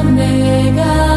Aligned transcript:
Omega. 0.00 1.09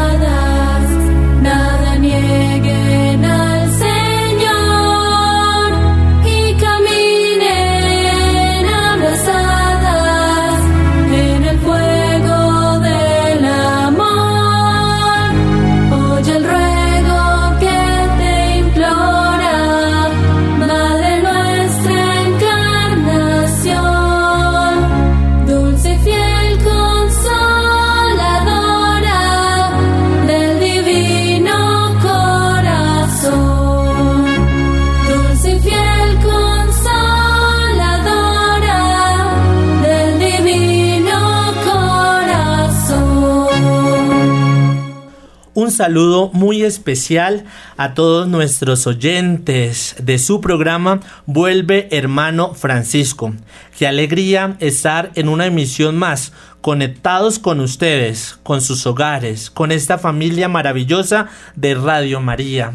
Saludo 45.74 46.30
muy 46.32 46.62
especial 46.62 47.44
a 47.76 47.94
todos 47.94 48.28
nuestros 48.28 48.86
oyentes 48.86 49.96
de 50.00 50.18
su 50.18 50.40
programa 50.40 51.00
Vuelve 51.26 51.88
Hermano 51.90 52.54
Francisco. 52.54 53.34
Qué 53.76 53.86
alegría 53.86 54.56
estar 54.60 55.10
en 55.16 55.28
una 55.28 55.46
emisión 55.46 55.96
más, 55.96 56.32
conectados 56.60 57.38
con 57.38 57.60
ustedes, 57.60 58.38
con 58.42 58.62
sus 58.62 58.86
hogares, 58.86 59.50
con 59.50 59.72
esta 59.72 59.98
familia 59.98 60.48
maravillosa 60.48 61.26
de 61.56 61.74
Radio 61.74 62.20
María. 62.20 62.72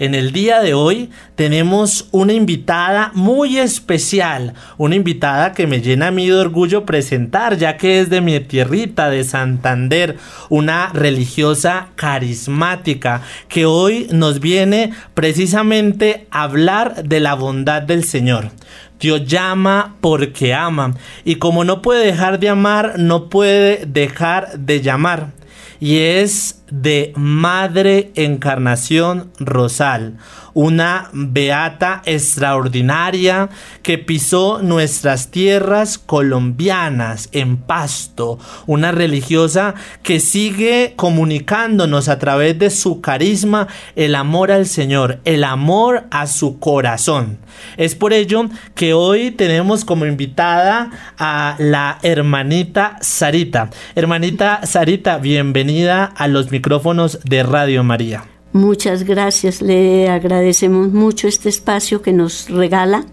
En 0.00 0.14
el 0.14 0.32
día 0.32 0.62
de 0.62 0.72
hoy 0.72 1.10
tenemos 1.34 2.08
una 2.10 2.32
invitada 2.32 3.10
muy 3.12 3.58
especial, 3.58 4.54
una 4.78 4.94
invitada 4.94 5.52
que 5.52 5.66
me 5.66 5.82
llena 5.82 6.06
a 6.06 6.10
mí 6.10 6.26
de 6.26 6.36
orgullo 6.36 6.86
presentar, 6.86 7.58
ya 7.58 7.76
que 7.76 8.00
es 8.00 8.08
de 8.08 8.22
mi 8.22 8.40
tierrita 8.40 9.10
de 9.10 9.24
Santander, 9.24 10.16
una 10.48 10.88
religiosa 10.94 11.88
carismática 11.96 13.20
que 13.48 13.66
hoy 13.66 14.08
nos 14.10 14.40
viene 14.40 14.94
precisamente 15.12 16.26
a 16.30 16.44
hablar 16.44 17.04
de 17.04 17.20
la 17.20 17.34
bondad 17.34 17.82
del 17.82 18.04
Señor. 18.04 18.52
Dios 18.98 19.26
llama 19.26 19.96
porque 20.00 20.54
ama. 20.54 20.94
Y 21.26 21.34
como 21.34 21.62
no 21.64 21.82
puede 21.82 22.06
dejar 22.06 22.40
de 22.40 22.48
amar, 22.48 22.94
no 22.98 23.28
puede 23.28 23.84
dejar 23.84 24.58
de 24.58 24.80
llamar. 24.80 25.32
Y 25.78 25.98
es 25.98 26.59
de 26.70 27.12
Madre 27.16 28.12
Encarnación 28.14 29.30
Rosal 29.38 30.18
una 30.54 31.08
beata 31.12 32.02
extraordinaria 32.04 33.48
que 33.82 33.98
pisó 33.98 34.60
nuestras 34.62 35.30
tierras 35.30 35.98
colombianas 35.98 37.28
en 37.32 37.56
pasto, 37.56 38.38
una 38.66 38.92
religiosa 38.92 39.74
que 40.02 40.20
sigue 40.20 40.94
comunicándonos 40.96 42.08
a 42.08 42.18
través 42.18 42.58
de 42.58 42.70
su 42.70 43.00
carisma 43.00 43.68
el 43.96 44.14
amor 44.14 44.52
al 44.52 44.66
Señor, 44.66 45.20
el 45.24 45.44
amor 45.44 46.04
a 46.10 46.26
su 46.26 46.58
corazón. 46.58 47.38
Es 47.76 47.94
por 47.94 48.12
ello 48.12 48.48
que 48.74 48.94
hoy 48.94 49.30
tenemos 49.30 49.84
como 49.84 50.06
invitada 50.06 50.90
a 51.18 51.56
la 51.58 51.98
hermanita 52.02 52.96
Sarita. 53.00 53.70
Hermanita 53.94 54.60
Sarita, 54.64 55.18
bienvenida 55.18 56.04
a 56.04 56.28
los 56.28 56.50
micrófonos 56.60 57.18
de 57.24 57.42
Radio 57.42 57.82
María. 57.82 58.24
Muchas 58.52 59.04
gracias, 59.04 59.62
le 59.62 60.10
agradecemos 60.10 60.92
mucho 60.92 61.26
este 61.26 61.48
espacio 61.48 62.02
que 62.02 62.12
nos 62.12 62.50
regala 62.50 63.06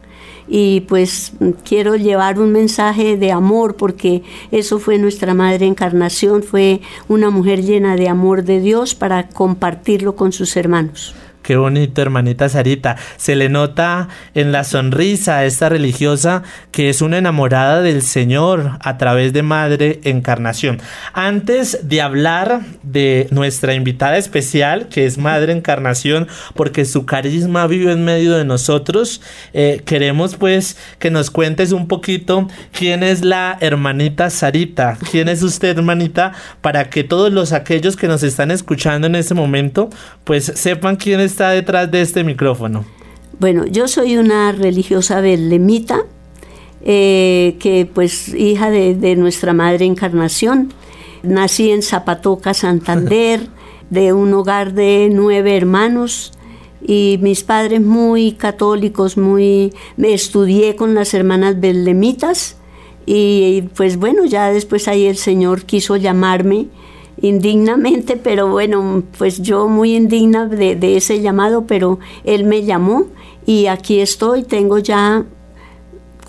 y 0.50 0.82
pues 0.82 1.32
quiero 1.64 1.96
llevar 1.96 2.40
un 2.40 2.52
mensaje 2.52 3.16
de 3.16 3.32
amor 3.32 3.78
porque 3.78 4.24
eso 4.52 4.80
fue 4.80 4.98
nuestra 4.98 5.34
madre 5.34 5.66
encarnación, 5.66 6.44
fue 6.44 6.82
una 7.08 7.30
mujer 7.30 7.64
llena 7.64 7.96
de 7.96 8.10
amor 8.10 8.44
de 8.44 8.60
Dios 8.60 8.96
para 8.96 9.30
compartirlo 9.30 10.18
con 10.18 10.34
sus 10.34 10.58
hermanos. 10.58 11.16
Qué 11.48 11.56
bonito, 11.56 12.02
hermanita 12.02 12.50
Sarita. 12.50 12.98
Se 13.16 13.38
le 13.38 13.48
nota 13.48 14.10
en 14.34 14.52
la 14.52 14.66
sonrisa 14.66 15.38
a 15.38 15.46
esta 15.46 15.70
religiosa 15.70 16.44
que 16.74 16.90
es 16.90 17.02
una 17.02 17.20
enamorada 17.20 17.82
del 17.82 18.02
Señor 18.02 18.72
a 18.82 18.98
través 18.98 19.32
de 19.32 19.44
Madre 19.44 20.02
Encarnación. 20.04 20.82
Antes 21.14 21.88
de 21.88 22.02
hablar 22.02 22.64
de 22.84 23.30
nuestra 23.32 23.76
invitada 23.76 24.18
especial, 24.18 24.90
que 24.90 25.06
es 25.06 25.18
Madre 25.18 25.54
Encarnación, 25.54 26.28
porque 26.54 26.84
su 26.84 27.06
carisma 27.06 27.66
vive 27.66 27.94
en 27.94 28.04
medio 28.04 28.36
de 28.36 28.44
nosotros, 28.44 29.22
eh, 29.54 29.82
queremos 29.86 30.36
pues 30.36 30.76
que 31.00 31.12
nos 31.12 31.32
cuentes 31.32 31.72
un 31.72 31.88
poquito 31.88 32.50
quién 32.74 33.04
es 33.04 33.24
la 33.24 33.58
hermanita 33.62 34.30
Sarita. 34.30 34.98
¿Quién 35.12 35.30
es 35.30 35.44
usted, 35.44 35.78
hermanita? 35.78 36.34
Para 36.60 36.90
que 36.90 37.06
todos 37.06 37.32
los 37.32 37.54
aquellos 37.54 37.96
que 37.96 38.10
nos 38.10 38.22
están 38.24 38.52
escuchando 38.52 39.08
en 39.08 39.16
este 39.16 39.34
momento, 39.34 39.90
pues 40.26 40.44
sepan 40.44 40.98
quién 40.98 41.22
es 41.22 41.37
está 41.38 41.52
detrás 41.52 41.92
de 41.92 42.02
este 42.02 42.24
micrófono? 42.24 42.84
Bueno, 43.40 43.68
yo 43.68 43.88
soy 43.88 44.18
una 44.18 44.52
religiosa 44.54 45.22
belemita, 45.22 46.00
eh, 46.84 47.58
que 47.60 47.86
pues 47.86 48.30
hija 48.30 48.72
de, 48.72 49.16
nuestra 49.16 49.54
Madre 49.54 49.86
Encarnación. 49.86 50.74
Nací 51.22 51.70
en 51.70 51.84
Zapatoca, 51.84 52.56
Santander, 52.56 53.42
de 53.92 54.14
un 54.14 54.34
hogar 54.34 54.74
de 54.74 55.10
nueve 55.14 55.56
hermanos 55.56 56.32
y 56.82 57.20
mis 57.22 57.44
padres 57.44 57.82
muy 57.82 58.32
católicos, 58.32 59.16
muy... 59.16 59.74
Me 59.96 60.14
estudié 60.14 60.76
con 60.76 60.96
las 60.96 61.14
hermanas 61.14 61.60
belemitas 61.60 62.58
y 63.06 63.62
pues 63.76 63.98
bueno, 63.98 64.26
ya 64.26 64.52
después 64.52 64.88
ahí 64.88 65.06
el 65.06 65.18
Señor 65.18 65.66
quiso 65.66 65.98
llamarme 65.98 66.66
indignamente, 67.22 68.18
pero 68.18 68.48
bueno, 68.48 69.04
pues 69.18 69.42
yo 69.42 69.68
muy 69.68 69.96
indigna 69.96 70.46
de, 70.46 70.98
ese 70.98 71.22
llamado, 71.22 71.66
pero 71.66 72.00
él 72.24 72.44
me 72.44 72.64
llamó 72.64 73.08
y 73.46 73.68
aquí 73.68 74.00
estoy, 74.00 74.44
tengo 74.44 74.78
ya, 74.80 75.26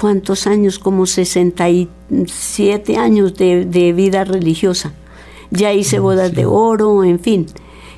¿cuántos 0.00 0.46
años? 0.46 0.78
Como 0.78 1.06
67 1.06 2.96
años 2.96 3.34
de, 3.34 3.92
vida 3.94 4.24
religiosa. 4.24 4.92
Ya 5.50 5.72
hice 5.72 5.98
bodas 5.98 6.34
de 6.34 6.46
oro, 6.46 7.04
en 7.04 7.20
fin. 7.20 7.46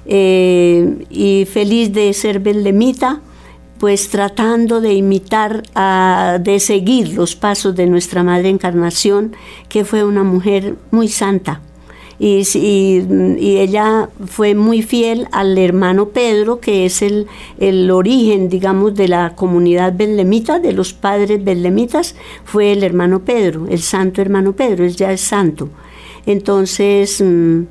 Eh, 0.07 1.05
y 1.11 1.45
feliz 1.47 1.93
de 1.93 2.13
ser 2.13 2.41
belemita, 2.41 3.21
pues 3.79 4.09
tratando 4.09 4.81
de 4.81 4.95
imitar, 4.95 5.63
de 6.41 6.61
seguir 6.61 7.15
los 7.15 7.35
pasos 7.37 7.75
de 7.77 7.87
nuestra 7.87 8.23
Madre 8.23 8.49
Encarnación, 8.49 9.35
que 9.69 9.85
fue 9.85 10.05
una 10.05 10.23
mujer 10.23 10.77
muy 10.91 11.09
santa 11.09 11.63
y, 12.23 12.43
y, 12.55 13.57
ella 13.57 14.11
fue 14.27 14.55
muy 14.55 14.83
fiel 14.83 15.27
al 15.33 15.57
hermano 15.57 16.11
Pedro, 16.11 16.61
que 16.61 16.85
es 16.85 17.01
el, 17.01 17.27
el 17.59 17.91
origen, 17.91 18.51
digamos, 18.51 18.95
de 18.95 19.09
la 19.09 19.35
comunidad 19.35 19.95
belemita, 19.97 20.59
de 20.59 20.75
los 20.75 20.93
padres 20.93 21.43
belemitas, 21.43 22.15
fue 22.45 22.73
el 22.73 22.85
hermano 22.85 23.21
Pedro, 23.21 23.67
el 23.71 23.81
santo 23.81 24.21
hermano 24.21 24.53
Pedro, 24.53 24.85
él 24.85 24.95
ya 24.95 25.11
es 25.13 25.23
santo. 25.23 25.71
Entonces, 26.27 27.23
mm, 27.23 27.63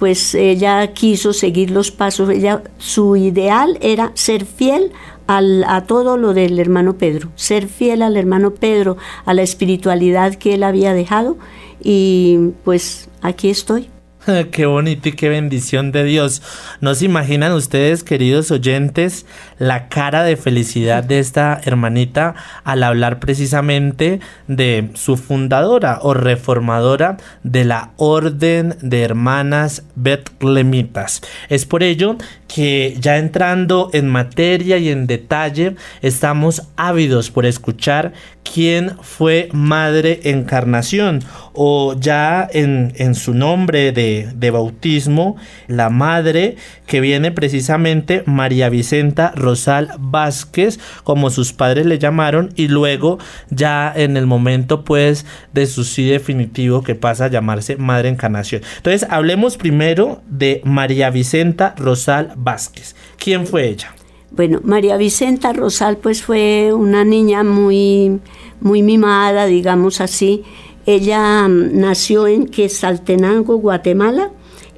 pues 0.00 0.34
ella 0.34 0.92
quiso 0.94 1.32
seguir 1.32 1.70
los 1.70 1.92
pasos, 1.92 2.28
ella, 2.28 2.60
su 2.78 3.14
ideal 3.14 3.78
era 3.80 4.10
ser 4.14 4.46
fiel 4.46 4.90
al, 5.28 5.62
a 5.68 5.84
todo 5.84 6.16
lo 6.16 6.34
del 6.34 6.58
hermano 6.58 6.94
Pedro, 6.94 7.28
ser 7.36 7.68
fiel 7.68 8.02
al 8.02 8.16
hermano 8.16 8.52
Pedro, 8.52 8.96
a 9.24 9.32
la 9.32 9.42
espiritualidad 9.42 10.34
que 10.34 10.54
él 10.54 10.64
había 10.64 10.92
dejado 10.92 11.36
y 11.82 12.52
pues 12.64 13.08
aquí 13.22 13.50
estoy. 13.50 13.88
qué 14.50 14.66
bonito 14.66 15.08
y 15.08 15.12
qué 15.12 15.28
bendición 15.28 15.92
de 15.92 16.04
Dios. 16.04 16.42
¿No 16.80 16.94
se 16.94 17.06
imaginan 17.06 17.52
ustedes, 17.52 18.04
queridos 18.04 18.50
oyentes, 18.50 19.26
la 19.58 19.88
cara 19.88 20.22
de 20.22 20.36
felicidad 20.36 21.02
de 21.02 21.18
esta 21.18 21.60
hermanita 21.64 22.34
al 22.64 22.82
hablar 22.82 23.18
precisamente 23.18 24.20
de 24.46 24.90
su 24.94 25.16
fundadora 25.16 25.98
o 26.02 26.14
reformadora 26.14 27.16
de 27.42 27.64
la 27.64 27.92
Orden 27.96 28.76
de 28.80 29.02
Hermanas 29.02 29.84
Betlemitas? 29.94 31.22
Es 31.48 31.66
por 31.66 31.82
ello 31.82 32.16
que 32.52 32.96
ya 33.00 33.16
entrando 33.16 33.88
en 33.92 34.08
materia 34.08 34.76
y 34.76 34.90
en 34.90 35.06
detalle, 35.06 35.74
estamos 36.02 36.68
ávidos 36.76 37.30
por 37.30 37.46
escuchar 37.46 38.12
quién 38.42 38.96
fue 39.00 39.48
Madre 39.52 40.20
Encarnación 40.24 41.24
o 41.54 41.94
ya 41.98 42.48
en, 42.52 42.92
en 42.96 43.14
su 43.14 43.34
nombre 43.34 43.92
de, 43.92 44.28
de, 44.34 44.50
bautismo, 44.50 45.36
la 45.68 45.90
Madre 45.90 46.56
que 46.86 47.00
viene 47.00 47.30
precisamente 47.30 48.22
María 48.26 48.68
Vicenta 48.68 49.32
Rosal 49.34 49.90
Vázquez, 49.98 50.78
como 51.04 51.30
sus 51.30 51.52
padres 51.52 51.86
le 51.86 51.98
llamaron, 51.98 52.52
y 52.56 52.68
luego 52.68 53.18
ya 53.50 53.92
en 53.94 54.16
el 54.16 54.26
momento 54.26 54.84
pues 54.84 55.26
de 55.52 55.66
su 55.66 55.84
sí 55.84 56.08
definitivo 56.08 56.82
que 56.82 56.94
pasa 56.94 57.26
a 57.26 57.28
llamarse 57.28 57.76
Madre 57.76 58.08
Encarnación. 58.08 58.62
Entonces 58.76 59.06
hablemos 59.10 59.56
primero 59.56 60.22
de 60.28 60.60
María 60.64 61.10
Vicenta 61.10 61.74
Rosal 61.76 62.32
Vázquez. 62.36 62.94
¿Quién 63.18 63.46
fue 63.46 63.68
ella? 63.68 63.94
Bueno, 64.30 64.60
María 64.64 64.96
Vicenta 64.96 65.52
Rosal 65.52 65.98
pues 65.98 66.22
fue 66.22 66.72
una 66.72 67.04
niña 67.04 67.44
muy, 67.44 68.20
muy 68.60 68.82
mimada, 68.82 69.44
digamos 69.44 70.00
así. 70.00 70.42
Ella 70.86 71.46
mm, 71.48 71.78
nació 71.78 72.26
en 72.26 72.46
Quesaltenango, 72.46 73.56
Guatemala, 73.56 74.30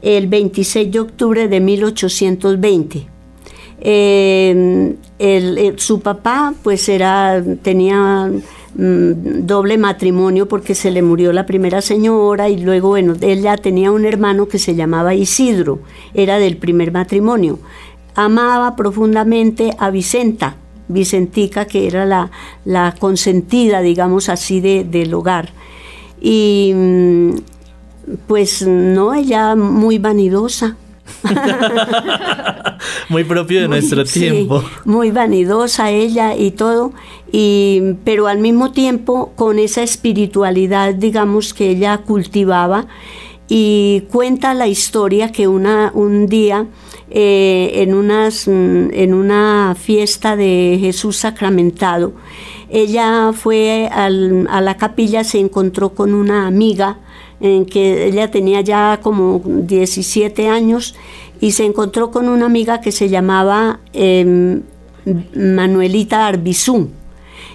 el 0.02 0.26
26 0.26 0.92
de 0.92 1.00
octubre 1.00 1.48
de 1.48 1.60
1820. 1.60 3.06
Em, 3.86 4.96
su 5.76 6.00
papá 6.00 6.54
pues 6.62 6.88
era, 6.88 7.42
tenía 7.62 8.30
mm, 8.74 9.46
doble 9.46 9.76
matrimonio 9.78 10.48
porque 10.48 10.74
se 10.74 10.90
le 10.90 11.02
murió 11.02 11.32
la 11.32 11.44
primera 11.44 11.80
señora 11.80 12.48
y 12.48 12.58
luego, 12.58 12.88
bueno, 12.88 13.14
ella 13.20 13.56
tenía 13.56 13.90
un 13.90 14.04
hermano 14.04 14.48
que 14.48 14.58
se 14.58 14.74
llamaba 14.74 15.14
Isidro, 15.14 15.80
era 16.14 16.38
del 16.38 16.56
primer 16.56 16.92
matrimonio 16.92 17.58
amaba 18.14 18.76
profundamente 18.76 19.74
a 19.78 19.90
Vicenta, 19.90 20.56
Vicentica, 20.88 21.66
que 21.66 21.86
era 21.86 22.04
la, 22.04 22.30
la 22.64 22.94
consentida, 22.98 23.80
digamos 23.80 24.28
así, 24.28 24.60
de, 24.60 24.84
del 24.84 25.14
hogar. 25.14 25.50
Y 26.26 26.72
mm, 26.74 27.34
pues 28.26 28.66
no, 28.66 29.12
ella 29.12 29.54
muy 29.56 29.98
vanidosa, 29.98 30.74
muy 33.10 33.24
propio 33.24 33.60
de 33.60 33.68
nuestro 33.68 34.06
tiempo. 34.06 34.64
muy 34.86 35.10
vanidosa 35.10 35.90
ella 35.90 36.34
y 36.34 36.52
todo, 36.52 36.94
y, 37.30 37.96
pero 38.04 38.26
al 38.26 38.38
mismo 38.38 38.72
tiempo 38.72 39.32
con 39.36 39.58
esa 39.58 39.82
espiritualidad, 39.82 40.94
digamos, 40.94 41.52
que 41.52 41.68
ella 41.70 41.98
cultivaba. 41.98 42.86
Y 43.46 44.04
cuenta 44.10 44.54
la 44.54 44.68
historia 44.68 45.30
que 45.30 45.46
una, 45.46 45.90
un 45.92 46.28
día 46.28 46.66
eh, 47.10 47.72
en, 47.82 47.92
unas, 47.92 48.48
mm, 48.48 48.88
en 48.94 49.12
una 49.12 49.76
fiesta 49.78 50.34
de 50.34 50.78
Jesús 50.80 51.18
sacramentado, 51.18 52.14
ella 52.68 53.32
fue 53.32 53.88
a 53.92 54.08
la 54.10 54.76
capilla, 54.76 55.24
se 55.24 55.38
encontró 55.38 55.90
con 55.94 56.14
una 56.14 56.46
amiga 56.46 56.98
en 57.40 57.66
que 57.66 58.06
ella 58.06 58.30
tenía 58.30 58.60
ya 58.60 59.00
como 59.02 59.42
17 59.44 60.48
años 60.48 60.94
y 61.40 61.52
se 61.52 61.64
encontró 61.64 62.10
con 62.10 62.28
una 62.28 62.46
amiga 62.46 62.80
que 62.80 62.92
se 62.92 63.08
llamaba 63.08 63.80
em, 63.92 64.62
Manuelita 65.34 66.26
Arbizú. 66.26 66.88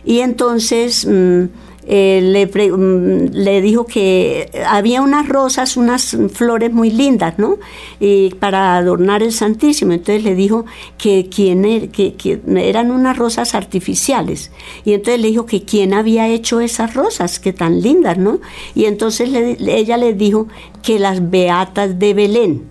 Y 0.05 0.19
entonces 0.19 1.05
mm, 1.05 1.45
eh, 1.91 2.21
le, 2.21 2.45
mm, 2.45 3.31
le, 3.33 3.61
dijo 3.61 3.87
que 3.87 4.51
había 4.67 5.01
unas 5.01 5.27
rosas, 5.27 5.75
unas 5.75 6.15
flores 6.31 6.71
muy 6.71 6.91
lindas, 6.91 7.39
¿no? 7.39 7.57
Y 7.99 8.29
para 8.35 8.77
adornar 8.77 9.23
el 9.23 9.33
Santísimo. 9.33 9.93
Entonces 9.93 10.23
le 10.23 10.35
dijo 10.35 10.65
er, 11.03 11.29
que, 11.29 12.41
eran 12.57 12.91
unas 12.91 13.17
rosas 13.17 13.55
artificiales. 13.55 14.51
Y 14.85 14.93
entonces 14.93 15.19
le 15.19 15.29
dijo 15.29 15.47
que 15.47 15.63
quién 15.63 15.95
había 15.95 16.27
hecho 16.27 16.59
esas 16.59 16.93
rosas, 16.93 17.39
que 17.39 17.53
tan 17.53 17.81
lindas, 17.81 18.19
¿no? 18.19 18.39
Y 18.75 18.85
entonces 18.85 19.31
ella 19.59 19.97
le 19.97 20.13
dijo 20.13 20.47
que 20.83 20.99
las 20.99 21.31
beatas 21.31 21.97
de 21.97 22.13
Belén, 22.13 22.65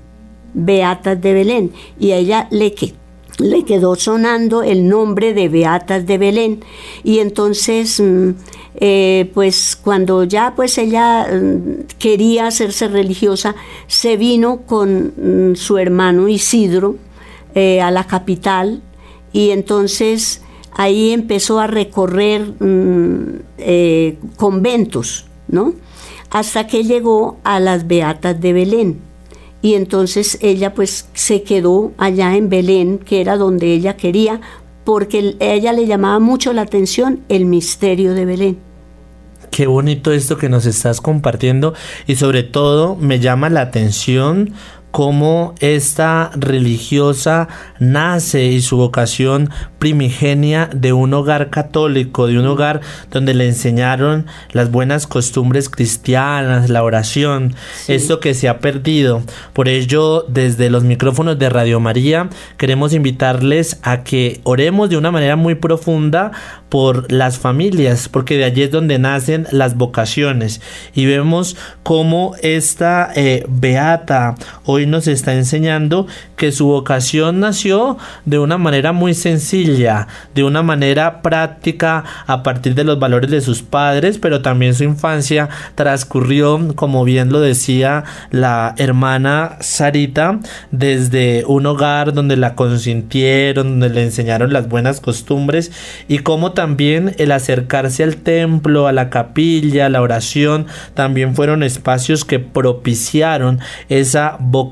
beatas 0.55 1.21
de 1.21 1.33
Belén. 1.33 1.73
Y 1.99 2.13
ella 2.13 2.47
le 2.53 2.73
le 3.39 3.65
quedó 3.65 3.95
sonando 3.97 4.63
el 4.63 4.89
nombre 4.89 5.33
de 5.33 5.49
Beatas 5.49 6.07
de 6.07 6.19
Belén. 6.19 6.65
Y 7.05 7.21
entonces 7.21 8.01
mm, 8.01 8.31
eh, 8.81 9.31
pues 9.35 9.77
cuando 9.77 10.25
ya 10.25 10.55
pues 10.55 10.79
ella 10.79 11.27
mm, 11.27 11.87
quería 11.99 12.47
hacerse 12.49 12.89
religiosa, 12.89 13.55
se 13.87 14.17
vino 14.17 14.63
con 14.67 15.13
mm, 15.17 15.57
su 15.57 15.79
hermano 15.79 16.29
Isidro 16.29 16.97
eh, 17.55 17.81
a 17.81 17.91
la 17.91 18.05
capital 18.05 18.83
y 19.33 19.51
entonces 19.51 20.43
ahí 20.73 21.11
empezó 21.11 21.61
a 21.61 21.67
recorrer 21.67 22.55
eh, 23.59 24.19
conventos, 24.37 25.27
¿no? 25.49 25.75
Hasta 26.31 26.67
que 26.67 26.85
llegó 26.85 27.39
a 27.43 27.59
las 27.59 27.87
Beatas 27.87 28.41
de 28.41 28.53
Belén. 28.53 29.08
Y 29.61 29.75
entonces 29.75 30.39
ella 30.41 30.75
pues 30.75 31.09
se 31.15 31.43
quedó 31.43 31.93
allá 31.99 32.37
en 32.37 32.49
Belén, 32.49 32.99
que 32.99 33.21
era 33.21 33.37
donde 33.37 33.73
ella 33.73 33.97
quería, 33.97 34.41
porque 34.85 35.37
a 35.41 35.45
ella 35.45 35.73
le 35.73 35.87
llamaba 35.87 36.19
mucho 36.19 36.53
la 36.53 36.63
atención 36.63 37.21
el 37.29 37.45
misterio 37.45 38.15
de 38.15 38.25
Belén. 38.25 38.59
Qué 39.51 39.67
bonito 39.67 40.13
esto 40.13 40.37
que 40.37 40.49
nos 40.49 40.67
estás 40.67 41.01
compartiendo 41.01 41.75
y 42.07 42.17
sobre 42.17 42.43
todo 42.43 42.97
me 42.97 43.19
llama 43.19 43.49
la 43.51 43.63
atención 43.63 44.53
cómo 44.91 45.55
esta 45.61 46.31
religiosa 46.35 47.49
nace 47.79 48.47
y 48.47 48.61
su 48.63 48.77
vocación 48.77 49.51
primigenia 49.79 50.69
de 50.73 50.93
un 50.93 51.15
hogar 51.15 51.51
católico, 51.51 52.27
de 52.27 52.39
un 52.39 52.47
hogar 52.47 52.81
donde 53.11 53.35
le 53.35 53.47
enseñaron 53.47 54.27
las 54.53 54.71
buenas 54.71 55.07
costumbres 55.07 55.69
cristianas, 55.69 56.69
la 56.71 56.83
oración, 56.83 57.55
esto 57.87 58.21
que 58.21 58.35
se 58.35 58.49
ha 58.49 58.59
perdido. 58.59 59.23
Por 59.53 59.69
ello, 59.69 60.25
desde 60.29 60.71
los 60.71 60.85
micrófonos 60.85 61.39
de 61.39 61.49
Radio 61.49 61.81
María, 61.81 62.29
queremos 62.57 62.93
invitarles 62.93 63.79
a 63.83 64.03
que 64.03 64.41
oremos 64.45 64.91
de 64.91 64.97
una 64.97 65.11
manera 65.11 65.37
muy 65.37 65.55
profunda 65.55 66.33
por 66.69 67.11
las 67.11 67.39
familias, 67.39 68.09
porque 68.09 68.37
de 68.37 68.45
allí 68.45 68.63
es 68.63 68.71
donde 68.71 68.99
nacen 68.99 69.47
las 69.51 69.77
vocaciones. 69.77 70.61
Y 70.95 71.07
vemos 71.07 71.57
cómo 71.83 72.35
esta 72.43 73.11
eh, 73.15 73.45
beata 73.49 74.35
hoy 74.79 74.87
nos 74.87 75.09
está 75.09 75.35
enseñando 75.35 76.07
que 76.37 76.53
su 76.53 76.67
vocación 76.67 77.41
nació 77.41 77.99
de 78.25 78.39
una 78.39 78.59
manera 78.59 78.93
muy 78.93 79.13
sencilla, 79.13 80.07
de 80.35 80.45
una 80.45 80.63
manera 80.63 81.21
práctica 81.21 82.05
a 82.27 82.43
partir 82.43 82.75
de 82.75 82.85
los 82.85 82.99
valores 82.99 83.31
de 83.31 83.41
sus 83.41 83.63
padres, 83.63 84.19
pero 84.19 84.41
también 84.41 84.75
su 84.75 84.85
infancia 84.85 85.49
transcurrió, 85.75 86.75
como 86.77 87.05
bien 87.05 87.33
lo 87.33 87.41
decía 87.41 88.05
la 88.31 88.75
hermana 88.79 89.57
Sarita, 89.61 90.39
desde 90.71 91.45
un 91.47 91.67
hogar 91.67 92.13
donde 92.13 92.37
la 92.37 92.55
consintieron, 92.55 93.81
donde 93.81 93.91
le 93.91 94.05
enseñaron 94.05 94.53
las 94.53 94.69
buenas 94.69 95.01
costumbres 95.01 95.73
y 96.07 96.19
cómo 96.19 96.53
también 96.53 97.15
el 97.19 97.33
acercarse 97.33 98.05
al 98.05 98.17
templo, 98.17 98.87
a 98.87 98.93
la 98.93 99.11
capilla, 99.11 99.89
la 99.89 100.03
oración, 100.03 100.67
también 100.95 101.35
fueron 101.35 101.65
espacios 101.65 102.25
que 102.25 102.39
propiciaron 102.39 103.59
esa 103.89 104.37
vocación 104.39 104.68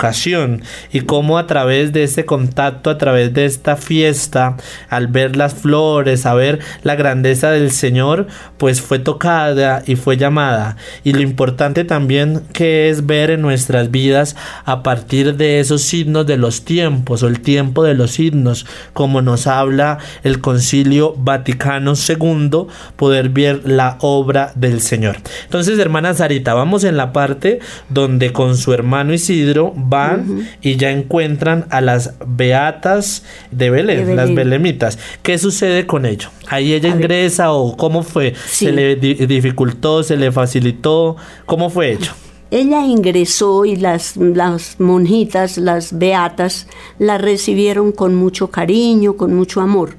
y 0.92 1.00
cómo 1.02 1.38
a 1.38 1.46
través 1.46 1.92
de 1.92 2.04
ese 2.04 2.24
contacto, 2.24 2.90
a 2.90 2.98
través 2.98 3.32
de 3.32 3.44
esta 3.44 3.76
fiesta, 3.76 4.56
al 4.88 5.08
ver 5.08 5.36
las 5.36 5.54
flores, 5.54 6.26
a 6.26 6.34
ver 6.34 6.60
la 6.82 6.94
grandeza 6.94 7.50
del 7.50 7.70
Señor, 7.70 8.26
pues 8.58 8.80
fue 8.80 8.98
tocada 8.98 9.82
y 9.86 9.96
fue 9.96 10.16
llamada. 10.16 10.76
Y 11.04 11.12
lo 11.12 11.20
importante 11.20 11.84
también 11.84 12.42
que 12.52 12.88
es 12.88 13.06
ver 13.06 13.30
en 13.30 13.42
nuestras 13.42 13.90
vidas 13.90 14.36
a 14.64 14.82
partir 14.82 15.36
de 15.36 15.60
esos 15.60 15.82
signos 15.82 16.26
de 16.26 16.36
los 16.36 16.64
tiempos 16.64 17.22
o 17.22 17.28
el 17.28 17.40
tiempo 17.40 17.82
de 17.84 17.94
los 17.94 18.12
signos, 18.12 18.66
como 18.92 19.22
nos 19.22 19.46
habla 19.46 19.98
el 20.22 20.40
Concilio 20.40 21.14
Vaticano 21.16 21.96
segundo 21.96 22.68
poder 22.96 23.30
ver 23.30 23.62
la 23.64 23.96
obra 24.00 24.52
del 24.54 24.80
Señor. 24.80 25.16
Entonces, 25.44 25.78
hermana 25.78 26.14
Sarita, 26.14 26.54
vamos 26.54 26.84
en 26.84 26.96
la 26.96 27.12
parte 27.12 27.60
donde 27.88 28.32
con 28.32 28.56
su 28.56 28.72
hermano 28.72 29.12
Isidro 29.12 29.72
van 29.88 30.48
y 30.62 30.76
ya 30.76 30.90
encuentran 30.90 31.66
a 31.70 31.80
las 31.80 32.14
beatas 32.26 33.24
de 33.50 33.70
Belén, 33.70 34.16
las 34.16 34.34
belemitas. 34.34 34.98
¿Qué 35.22 35.38
sucede 35.38 35.86
con 35.86 36.06
ello? 36.06 36.28
¿Ahí 36.48 36.72
ella 36.72 36.88
ingresa 36.88 37.52
o 37.52 37.76
cómo 37.76 38.02
fue? 38.02 38.34
¿Se 38.34 38.72
le 38.72 38.96
dificultó, 38.96 40.02
se 40.02 40.16
le 40.16 40.32
facilitó? 40.32 41.16
¿Cómo 41.46 41.70
fue 41.70 41.92
ello? 41.92 42.12
Ella 42.50 42.86
ingresó 42.86 43.64
y 43.64 43.76
las, 43.76 44.16
las 44.16 44.78
monjitas, 44.78 45.58
las 45.58 45.98
beatas, 45.98 46.68
la 46.98 47.18
recibieron 47.18 47.92
con 47.92 48.14
mucho 48.14 48.50
cariño, 48.50 49.16
con 49.16 49.34
mucho 49.34 49.60
amor 49.60 49.96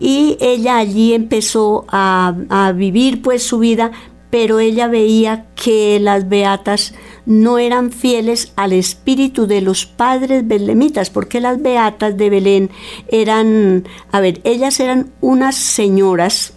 y 0.00 0.38
ella 0.40 0.78
allí 0.78 1.12
empezó 1.12 1.84
a, 1.88 2.72
vivir 2.74 3.20
pues 3.20 3.42
su 3.42 3.58
vida, 3.58 3.92
pero 4.30 4.58
ella 4.58 4.88
veía 4.88 5.46
que 5.54 6.00
las 6.00 6.28
beatas 6.28 6.94
no 7.26 7.58
eran 7.58 7.92
fieles 7.92 8.52
al 8.56 8.72
espíritu 8.72 9.46
de 9.46 9.60
los 9.60 9.86
padres 9.86 10.46
belemitas, 10.46 11.10
porque 11.10 11.40
las 11.40 11.60
beatas 11.60 12.16
de 12.16 12.30
Belén 12.30 12.70
eran, 13.08 13.86
a 14.12 14.20
ver, 14.20 14.40
ellas 14.44 14.80
eran 14.80 15.10
unas 15.20 15.56
señoras 15.56 16.54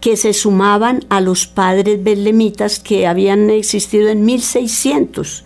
que 0.00 0.16
se 0.16 0.32
sumaban 0.32 1.04
a 1.08 1.20
los 1.20 1.46
padres 1.46 2.02
belemitas 2.02 2.78
que 2.78 3.06
habían 3.06 3.50
existido 3.50 4.08
en 4.08 4.24
1600, 4.24 5.44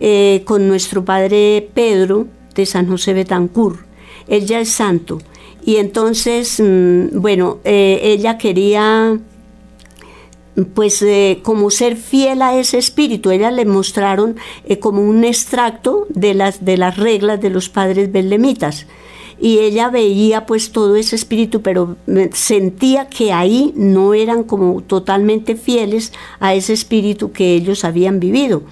eh, 0.00 0.42
con 0.44 0.68
nuestro 0.68 1.04
padre 1.04 1.68
Pedro 1.74 2.26
de 2.54 2.66
San 2.66 2.88
José 2.88 3.14
Betancur. 3.14 3.86
Él 4.28 4.46
ya 4.46 4.60
es 4.60 4.68
santo. 4.68 5.18
Y 5.64 5.76
entonces, 5.76 6.60
mm, 6.60 7.20
bueno, 7.20 7.58
eh, 7.64 8.00
ella 8.02 8.38
quería 8.38 9.18
pues 10.74 11.02
eh, 11.02 11.40
como 11.42 11.70
ser 11.70 11.96
fiel 11.96 12.42
a 12.42 12.58
ese 12.58 12.78
espíritu. 12.78 13.30
Ella 13.30 13.50
le 13.50 13.64
mostraron 13.64 14.36
eh, 14.64 14.78
como 14.78 15.02
un 15.02 15.24
extracto 15.24 16.06
de 16.08 16.34
las, 16.34 16.64
de 16.64 16.76
las 16.76 16.96
reglas 16.96 17.40
de 17.40 17.50
los 17.50 17.68
padres 17.68 18.10
belemitas. 18.12 18.86
Y 19.40 19.58
ella 19.58 19.88
veía 19.88 20.46
pues 20.46 20.72
todo 20.72 20.96
ese 20.96 21.14
espíritu, 21.14 21.62
pero 21.62 21.96
sentía 22.32 23.08
que 23.08 23.32
ahí 23.32 23.72
no 23.76 24.12
eran 24.12 24.42
como 24.42 24.82
totalmente 24.82 25.54
fieles 25.54 26.12
a 26.40 26.54
ese 26.54 26.72
espíritu 26.72 27.30
que 27.30 27.54
ellos 27.54 27.84
habían 27.84 28.18
vivido. 28.18 28.62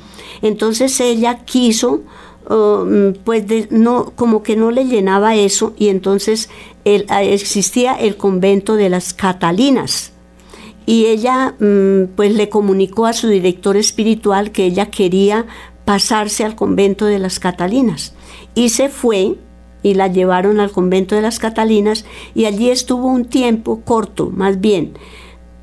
Entonces 0.42 0.98
ella 1.00 1.44
quiso 1.44 2.02
Mm, 2.48 3.18
pues 3.24 3.44
no, 3.72 4.12
como 4.14 4.42
que 4.44 4.54
no 4.54 4.70
le 4.70 4.84
llenaba 4.84 5.34
eso 5.34 5.74
y 5.76 5.88
entonces 5.88 6.48
existía 6.84 7.94
el 7.94 8.16
convento 8.16 8.76
de 8.76 8.88
las 8.88 9.12
Catalinas 9.12 10.12
y 10.86 11.06
ella 11.06 11.56
mm, 11.58 12.14
pues 12.14 12.34
le 12.34 12.48
comunicó 12.48 13.06
a 13.06 13.12
su 13.12 13.28
director 13.28 13.76
espiritual 13.76 14.52
que 14.52 14.64
ella 14.64 14.86
quería 14.86 15.46
pasarse 15.84 16.44
al 16.44 16.54
convento 16.54 17.06
de 17.06 17.18
las 17.18 17.38
Catalinas 17.40 18.14
y 18.54 18.70
se 18.70 18.88
fue 18.88 19.36
y 19.82 19.94
la 19.94 20.08
llevaron 20.08 20.60
al 20.60 20.70
convento 20.70 21.14
de 21.14 21.22
las 21.22 21.38
Catalinas 21.38 22.04
y 22.34 22.46
allí 22.46 22.70
estuvo 22.70 23.06
un 23.06 23.24
tiempo 23.24 23.82
corto, 23.84 24.30
más 24.30 24.60
bien, 24.60 24.94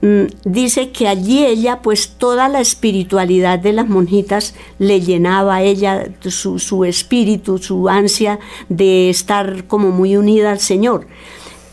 mm, 0.02 0.24
dice 0.46 0.92
que 0.92 1.08
allí 1.08 1.46
ella, 1.46 1.82
pues 1.82 2.16
toda 2.18 2.48
la 2.48 2.62
espiritualidad 2.62 3.60
de 3.60 3.74
las 3.74 3.90
monjitas 3.90 4.56
le 4.80 5.02
llenaba 5.02 5.56
a 5.56 5.64
ella 5.64 6.06
su, 6.22 6.60
su 6.60 6.86
espíritu, 6.86 7.58
su 7.58 7.90
ansia 7.90 8.40
de 8.70 9.10
estar 9.10 9.68
como 9.68 9.92
muy 9.92 10.16
unida 10.16 10.52
al 10.52 10.60
Señor. 10.60 11.08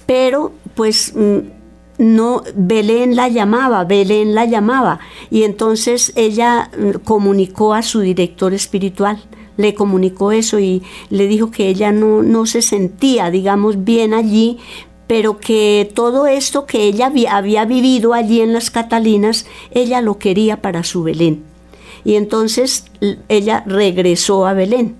Pero 0.06 0.52
pues 0.74 1.12
mm, 1.14 1.59
no, 2.00 2.42
Belén 2.56 3.14
la 3.14 3.28
llamaba, 3.28 3.84
Belén 3.84 4.34
la 4.34 4.46
llamaba. 4.46 5.00
Y 5.30 5.42
entonces 5.42 6.12
ella 6.16 6.70
mm, 6.76 7.00
comunicó 7.04 7.74
a 7.74 7.82
su 7.82 8.00
director 8.00 8.54
espiritual, 8.54 9.22
le 9.58 9.74
comunicó 9.74 10.32
eso 10.32 10.58
y 10.58 10.82
le 11.10 11.26
dijo 11.26 11.50
que 11.50 11.68
ella 11.68 11.92
no, 11.92 12.22
no 12.22 12.46
se 12.46 12.62
sentía, 12.62 13.30
digamos, 13.30 13.84
bien 13.84 14.14
allí, 14.14 14.58
pero 15.06 15.38
que 15.38 15.92
todo 15.94 16.26
esto 16.26 16.64
que 16.64 16.84
ella 16.84 17.12
había 17.28 17.64
vivido 17.66 18.14
allí 18.14 18.40
en 18.40 18.54
las 18.54 18.70
Catalinas, 18.70 19.44
ella 19.70 20.00
lo 20.00 20.18
quería 20.18 20.62
para 20.62 20.84
su 20.84 21.02
Belén. 21.02 21.44
Y 22.02 22.14
entonces 22.14 22.86
ella 23.28 23.62
regresó 23.66 24.46
a 24.46 24.54
Belén 24.54 24.99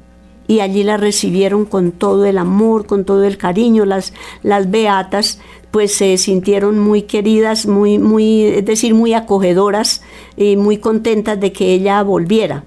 y 0.50 0.59
allí 0.59 0.83
la 0.83 0.97
recibieron 0.97 1.64
con 1.64 1.92
todo 1.92 2.26
el 2.26 2.37
amor, 2.37 2.85
con 2.85 3.04
todo 3.04 3.23
el 3.23 3.38
cariño. 3.38 3.85
Las, 3.85 4.12
las 4.42 4.69
beatas 4.69 5.38
pues 5.71 5.95
se 5.95 6.19
sintieron 6.19 6.76
muy 6.76 7.02
queridas, 7.02 7.66
muy, 7.66 8.00
muy, 8.00 8.42
es 8.42 8.64
decir, 8.64 8.92
muy 8.92 9.14
acogedoras 9.14 10.02
y 10.37 10.57
muy 10.57 10.78
contentas 10.78 11.38
de 11.38 11.52
que 11.52 11.73
ella 11.73 12.02
volviera 12.02 12.64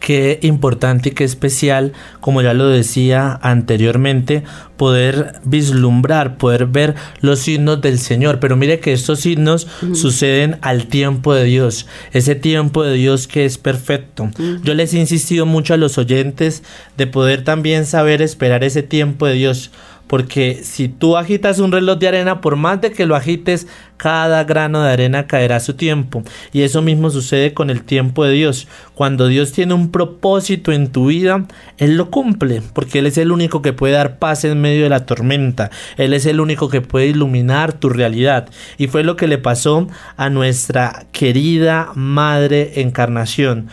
qué 0.00 0.40
importante 0.42 1.10
y 1.10 1.12
qué 1.12 1.24
especial, 1.24 1.92
como 2.20 2.42
ya 2.42 2.54
lo 2.54 2.66
decía 2.66 3.38
anteriormente, 3.42 4.42
poder 4.76 5.34
vislumbrar, 5.44 6.38
poder 6.38 6.66
ver 6.66 6.94
los 7.20 7.40
signos 7.40 7.80
del 7.82 7.98
Señor. 7.98 8.40
Pero 8.40 8.56
mire 8.56 8.80
que 8.80 8.92
estos 8.92 9.20
signos 9.20 9.68
suceden 9.92 10.58
al 10.62 10.86
tiempo 10.86 11.34
de 11.34 11.44
Dios, 11.44 11.86
ese 12.12 12.34
tiempo 12.34 12.82
de 12.82 12.94
Dios 12.94 13.28
que 13.28 13.44
es 13.44 13.58
perfecto. 13.58 14.30
Yo 14.64 14.74
les 14.74 14.94
he 14.94 14.98
insistido 14.98 15.46
mucho 15.46 15.74
a 15.74 15.76
los 15.76 15.98
oyentes 15.98 16.62
de 16.96 17.06
poder 17.06 17.44
también 17.44 17.84
saber 17.84 18.22
esperar 18.22 18.64
ese 18.64 18.82
tiempo 18.82 19.26
de 19.26 19.34
Dios 19.34 19.70
porque 20.10 20.62
si 20.64 20.88
tú 20.88 21.16
agitas 21.16 21.60
un 21.60 21.70
reloj 21.70 21.96
de 22.00 22.08
arena, 22.08 22.40
por 22.40 22.56
más 22.56 22.80
de 22.80 22.90
que 22.90 23.06
lo 23.06 23.14
agites, 23.14 23.68
cada 23.96 24.42
grano 24.42 24.82
de 24.82 24.90
arena 24.90 25.28
caerá 25.28 25.54
a 25.56 25.60
su 25.60 25.74
tiempo. 25.74 26.24
Y 26.52 26.62
eso 26.62 26.82
mismo 26.82 27.10
sucede 27.10 27.54
con 27.54 27.70
el 27.70 27.84
tiempo 27.84 28.24
de 28.24 28.32
Dios. 28.32 28.66
Cuando 28.96 29.28
Dios 29.28 29.52
tiene 29.52 29.72
un 29.72 29.92
propósito 29.92 30.72
en 30.72 30.90
tu 30.90 31.06
vida, 31.06 31.46
Él 31.78 31.96
lo 31.96 32.10
cumple, 32.10 32.60
porque 32.72 32.98
Él 32.98 33.06
es 33.06 33.18
el 33.18 33.30
único 33.30 33.62
que 33.62 33.72
puede 33.72 33.94
dar 33.94 34.18
paz 34.18 34.44
en 34.44 34.60
medio 34.60 34.82
de 34.82 34.88
la 34.88 35.06
tormenta. 35.06 35.70
Él 35.96 36.12
es 36.12 36.26
el 36.26 36.40
único 36.40 36.70
que 36.70 36.80
puede 36.80 37.06
iluminar 37.06 37.72
tu 37.72 37.88
realidad. 37.88 38.48
Y 38.78 38.88
fue 38.88 39.04
lo 39.04 39.14
que 39.14 39.28
le 39.28 39.38
pasó 39.38 39.86
a 40.16 40.28
nuestra 40.28 41.06
querida 41.12 41.92
Madre 41.94 42.80
Encarnación 42.80 43.68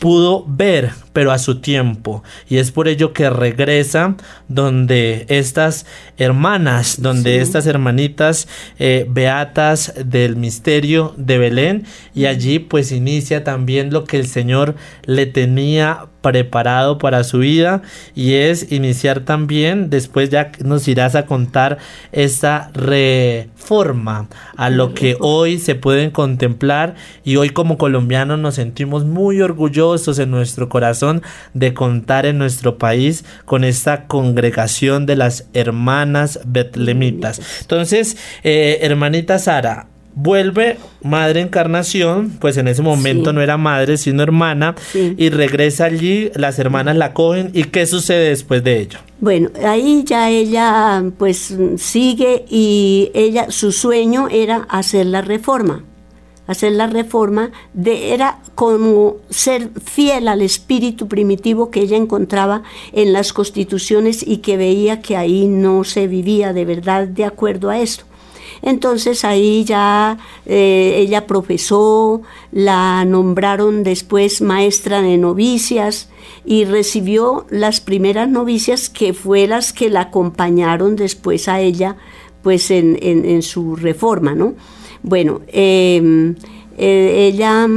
pudo 0.00 0.44
ver, 0.46 0.90
pero 1.12 1.32
a 1.32 1.38
su 1.38 1.60
tiempo. 1.60 2.22
Y 2.48 2.58
es 2.58 2.70
por 2.70 2.88
ello 2.88 3.12
que 3.12 3.30
regresa 3.30 4.16
donde 4.48 5.26
estas 5.28 5.86
hermanas, 6.18 7.00
donde 7.00 7.40
estas 7.40 7.66
hermanitas 7.66 8.48
eh, 8.78 9.06
beatas 9.08 9.94
del 10.04 10.36
misterio 10.36 11.14
de 11.16 11.38
Belén, 11.38 11.86
y 12.14 12.26
allí 12.26 12.58
pues 12.58 12.92
inicia 12.92 13.44
también 13.44 13.92
lo 13.92 14.04
que 14.04 14.18
el 14.18 14.26
Señor 14.26 14.74
le 15.04 15.26
tenía 15.26 16.06
preparado 16.22 16.98
para 16.98 17.24
su 17.24 17.38
vida 17.38 17.82
y 18.14 18.34
es 18.34 18.72
iniciar 18.72 19.20
también, 19.20 19.90
después 19.90 20.30
ya 20.30 20.52
nos 20.64 20.88
irás 20.88 21.14
a 21.14 21.26
contar 21.26 21.78
esta 22.12 22.70
reforma 22.72 24.28
a 24.56 24.70
lo 24.70 24.94
que 24.94 25.16
hoy 25.20 25.58
se 25.58 25.74
pueden 25.74 26.10
contemplar 26.10 26.94
y 27.24 27.36
hoy 27.36 27.50
como 27.50 27.76
colombianos 27.76 28.38
nos 28.38 28.54
sentimos 28.54 29.04
muy 29.04 29.42
orgullosos 29.42 30.18
en 30.18 30.30
nuestro 30.30 30.68
corazón 30.68 31.22
de 31.54 31.74
contar 31.74 32.24
en 32.26 32.38
nuestro 32.38 32.78
país 32.78 33.24
con 33.44 33.64
esta 33.64 34.06
congregación 34.06 35.06
de 35.06 35.16
las 35.16 35.48
hermanas 35.52 36.40
betlemitas. 36.46 37.40
Entonces, 37.62 38.16
eh, 38.44 38.78
hermanita 38.82 39.38
Sara, 39.38 39.88
Vuelve 40.14 40.78
Madre 41.02 41.40
Encarnación, 41.40 42.36
pues 42.38 42.56
en 42.58 42.68
ese 42.68 42.82
momento 42.82 43.32
no 43.32 43.40
era 43.40 43.56
madre, 43.56 43.96
sino 43.96 44.22
hermana, 44.22 44.74
y 44.94 45.30
regresa 45.30 45.86
allí, 45.86 46.30
las 46.34 46.58
hermanas 46.58 46.96
la 46.96 47.14
cogen, 47.14 47.50
¿y 47.54 47.64
qué 47.64 47.86
sucede 47.86 48.28
después 48.28 48.62
de 48.62 48.80
ello? 48.80 48.98
Bueno, 49.20 49.50
ahí 49.64 50.04
ya 50.04 50.28
ella 50.28 51.02
pues 51.16 51.56
sigue 51.78 52.44
y 52.50 53.10
ella, 53.14 53.50
su 53.50 53.72
sueño 53.72 54.28
era 54.30 54.66
hacer 54.68 55.06
la 55.06 55.22
reforma, 55.22 55.84
hacer 56.46 56.72
la 56.72 56.88
reforma, 56.88 57.50
de, 57.72 58.12
era 58.12 58.40
como 58.54 59.16
ser 59.30 59.70
fiel 59.82 60.28
al 60.28 60.42
espíritu 60.42 61.08
primitivo 61.08 61.70
que 61.70 61.80
ella 61.80 61.96
encontraba 61.96 62.64
en 62.92 63.12
las 63.12 63.32
constituciones 63.32 64.26
y 64.26 64.38
que 64.38 64.56
veía 64.56 65.00
que 65.00 65.16
ahí 65.16 65.46
no 65.46 65.84
se 65.84 66.06
vivía 66.06 66.52
de 66.52 66.64
verdad 66.64 67.06
de 67.06 67.24
acuerdo 67.24 67.70
a 67.70 67.78
esto. 67.78 68.04
Entonces 68.60 69.24
ahí 69.24 69.64
ya 69.64 70.18
eh, 70.46 70.94
ella 70.98 71.26
profesó, 71.26 72.22
la 72.50 73.04
nombraron 73.04 73.82
después 73.82 74.42
maestra 74.42 75.00
de 75.02 75.16
novicias 75.16 76.08
y 76.44 76.64
recibió 76.64 77.46
las 77.50 77.80
primeras 77.80 78.28
novicias 78.28 78.88
que 78.88 79.14
fue 79.14 79.46
las 79.46 79.72
que 79.72 79.90
la 79.90 80.02
acompañaron 80.02 80.96
después 80.96 81.48
a 81.48 81.60
ella 81.60 81.96
pues 82.42 82.70
en, 82.72 83.42
su 83.42 83.76
reforma, 83.76 84.34
¿no? 84.34 84.54
Bueno, 85.04 85.42
em, 85.46 86.34
eh, 86.76 87.30
ella 87.32 87.68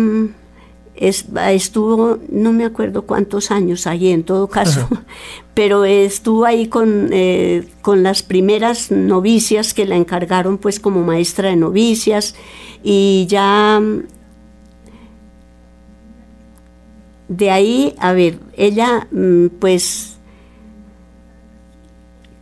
estuvo, 0.97 2.19
no 2.29 2.53
me 2.53 2.65
acuerdo 2.65 3.03
cuántos 3.03 3.51
años 3.51 3.87
allí 3.87 4.11
en 4.11 4.23
todo 4.23 4.47
caso, 4.47 4.87
pero 5.53 5.85
estuvo 5.85 6.45
ahí 6.45 6.67
con, 6.67 7.09
eh, 7.11 7.67
con 7.81 8.03
las 8.03 8.23
primeras 8.23 8.91
novicias 8.91 9.73
que 9.73 9.85
la 9.85 9.95
encargaron 9.95 10.57
pues 10.57 10.79
como 10.79 11.03
maestra 11.03 11.49
de 11.49 11.55
novicias 11.55 12.35
y 12.83 13.25
ya 13.29 13.81
de 17.27 17.51
ahí, 17.51 17.95
a 17.99 18.13
ver, 18.13 18.39
ella 18.55 19.07
mm, 19.11 19.47
pues 19.59 20.14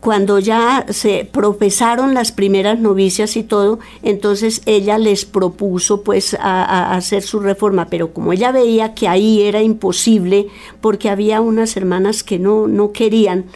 cuando 0.04 0.38
ya 0.38 0.84
se 0.90 1.26
profesaron 1.32 2.12
las 2.12 2.30
primeras 2.30 2.78
novicias 2.78 3.38
y 3.38 3.42
todo, 3.42 3.78
entonces 4.02 4.60
ella 4.66 4.98
les 4.98 5.24
propuso 5.24 6.02
pues 6.02 6.36
a, 6.38 6.94
hacer 6.94 7.22
su 7.22 7.40
reforma, 7.40 7.86
pero 7.86 8.12
como 8.12 8.34
ella 8.34 8.52
veía 8.52 8.92
que 8.92 9.08
ahí 9.08 9.40
era 9.40 9.62
imposible 9.62 10.48
porque 10.82 11.08
había 11.08 11.40
unas 11.40 11.78
hermanas 11.78 12.22
que 12.22 12.38
no, 12.38 12.66
no 12.68 12.92
querían, 12.92 13.46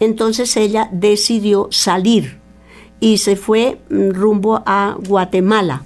entonces 0.00 0.56
ella 0.56 0.88
decidió 0.92 1.68
salir 1.72 2.38
y 3.00 3.18
se 3.18 3.36
fue 3.36 3.76
mm, 3.90 4.08
rumbo 4.12 4.62
a 4.64 4.96
Guatemala. 5.06 5.82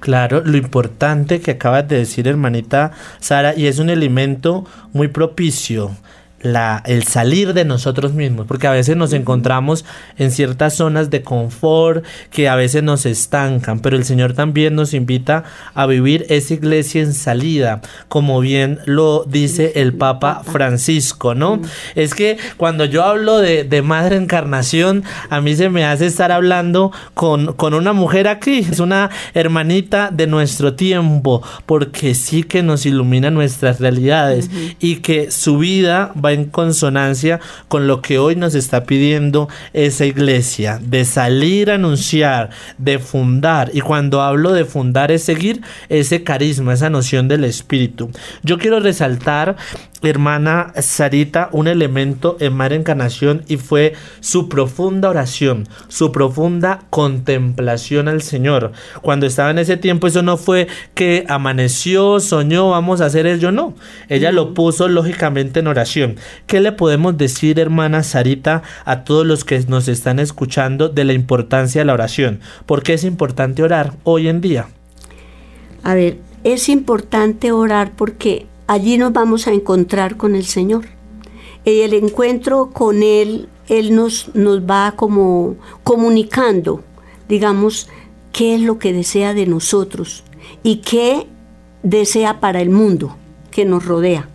Claro, 0.00 0.42
lo 0.44 0.56
importante 0.56 1.40
que 1.40 1.52
acabas 1.52 1.86
de 1.86 1.98
decir, 1.98 2.26
hermanita 2.26 2.90
Sara, 3.20 3.54
y 3.56 3.68
es 3.68 3.78
un 3.78 3.88
elemento 3.88 4.64
muy 4.92 5.06
propicio 5.06 5.92
la, 6.40 6.82
el 6.86 7.04
salir 7.04 7.54
de 7.54 7.64
nosotros 7.64 8.12
mismos, 8.12 8.46
porque 8.46 8.66
a 8.66 8.72
veces 8.72 8.96
nos 8.96 9.12
encontramos 9.12 9.84
en 10.18 10.30
ciertas 10.30 10.74
zonas 10.74 11.10
de 11.10 11.22
confort 11.22 12.04
que 12.30 12.48
a 12.48 12.56
veces 12.56 12.82
nos 12.82 13.06
estancan, 13.06 13.80
pero 13.80 13.96
el 13.96 14.04
Señor 14.04 14.34
también 14.34 14.74
nos 14.74 14.94
invita 14.94 15.44
a 15.74 15.86
vivir 15.86 16.26
esa 16.28 16.54
iglesia 16.54 17.02
en 17.02 17.14
salida, 17.14 17.80
como 18.08 18.40
bien 18.40 18.78
lo 18.84 19.24
dice 19.24 19.72
el 19.76 19.94
Papa 19.94 20.42
Francisco, 20.44 21.34
¿no? 21.34 21.60
Es 21.94 22.14
que 22.14 22.38
cuando 22.56 22.84
yo 22.84 23.04
hablo 23.04 23.38
de, 23.38 23.64
de 23.64 23.82
Madre 23.82 24.16
Encarnación, 24.16 25.04
a 25.30 25.40
mí 25.40 25.56
se 25.56 25.70
me 25.70 25.84
hace 25.84 26.06
estar 26.06 26.32
hablando 26.32 26.92
con, 27.14 27.54
con 27.54 27.74
una 27.74 27.92
mujer 27.92 28.28
aquí, 28.28 28.58
es 28.70 28.80
una 28.80 29.10
hermanita 29.34 30.10
de 30.12 30.26
nuestro 30.26 30.74
tiempo, 30.74 31.42
porque 31.64 32.14
sí 32.14 32.42
que 32.42 32.62
nos 32.62 32.86
ilumina 32.86 33.30
nuestras 33.30 33.80
realidades 33.80 34.50
y 34.80 34.96
que 34.96 35.30
su 35.30 35.58
vida 35.58 36.12
va 36.24 36.32
en 36.36 36.44
consonancia 36.46 37.40
con 37.68 37.86
lo 37.86 38.00
que 38.02 38.18
hoy 38.18 38.36
nos 38.36 38.54
está 38.54 38.84
pidiendo 38.84 39.48
esa 39.72 40.04
iglesia, 40.04 40.78
de 40.82 41.04
salir 41.04 41.70
a 41.70 41.74
anunciar, 41.74 42.50
de 42.78 42.98
fundar. 42.98 43.70
Y 43.72 43.80
cuando 43.80 44.22
hablo 44.22 44.52
de 44.52 44.64
fundar 44.64 45.10
es 45.10 45.24
seguir 45.24 45.62
ese 45.88 46.22
carisma, 46.22 46.74
esa 46.74 46.90
noción 46.90 47.28
del 47.28 47.44
espíritu. 47.44 48.10
Yo 48.42 48.58
quiero 48.58 48.80
resaltar 48.80 49.56
hermana 50.02 50.72
Sarita 50.78 51.48
un 51.52 51.68
elemento 51.68 52.36
en 52.40 52.54
Madre 52.54 52.76
Encarnación 52.76 53.42
y 53.48 53.56
fue 53.56 53.94
su 54.20 54.48
profunda 54.48 55.08
oración, 55.08 55.68
su 55.88 56.12
profunda 56.12 56.82
contemplación 56.90 58.08
al 58.08 58.22
Señor. 58.22 58.72
Cuando 59.02 59.26
estaba 59.26 59.50
en 59.50 59.58
ese 59.58 59.76
tiempo, 59.76 60.06
eso 60.06 60.22
no 60.22 60.36
fue 60.36 60.68
que 60.94 61.24
amaneció, 61.28 62.20
soñó, 62.20 62.70
vamos 62.70 63.00
a 63.00 63.06
hacer 63.06 63.26
ello, 63.26 63.52
no. 63.52 63.74
Ella 64.08 64.32
lo 64.32 64.54
puso 64.54 64.88
lógicamente 64.88 65.60
en 65.60 65.66
oración. 65.66 66.16
¿Qué 66.46 66.60
le 66.60 66.72
podemos 66.72 67.16
decir, 67.16 67.58
hermana 67.58 68.02
Sarita, 68.02 68.62
a 68.84 69.04
todos 69.04 69.26
los 69.26 69.44
que 69.44 69.60
nos 69.68 69.88
están 69.88 70.18
escuchando 70.18 70.88
de 70.88 71.04
la 71.04 71.12
importancia 71.12 71.80
de 71.80 71.86
la 71.86 71.94
oración? 71.94 72.40
¿Por 72.66 72.82
qué 72.82 72.94
es 72.94 73.04
importante 73.04 73.62
orar 73.62 73.94
hoy 74.04 74.28
en 74.28 74.40
día? 74.40 74.68
A 75.82 75.94
ver, 75.94 76.18
es 76.44 76.68
importante 76.68 77.52
orar 77.52 77.92
porque 77.96 78.46
allí 78.66 78.98
nos 78.98 79.12
vamos 79.12 79.46
a 79.46 79.52
encontrar 79.52 80.16
con 80.16 80.34
el 80.34 80.44
Señor. 80.44 80.86
Y 81.64 81.80
el 81.80 81.94
encuentro 81.94 82.70
con 82.72 83.02
Él, 83.02 83.48
Él 83.68 83.94
nos, 83.94 84.34
nos 84.34 84.60
va 84.60 84.94
como 84.96 85.56
comunicando, 85.82 86.82
digamos, 87.28 87.88
qué 88.32 88.54
es 88.54 88.60
lo 88.60 88.78
que 88.78 88.92
desea 88.92 89.34
de 89.34 89.46
nosotros 89.46 90.22
y 90.62 90.76
qué 90.76 91.26
desea 91.82 92.40
para 92.40 92.60
el 92.60 92.70
mundo 92.70 93.16
que 93.50 93.64
nos 93.64 93.84
rodea. 93.84 94.28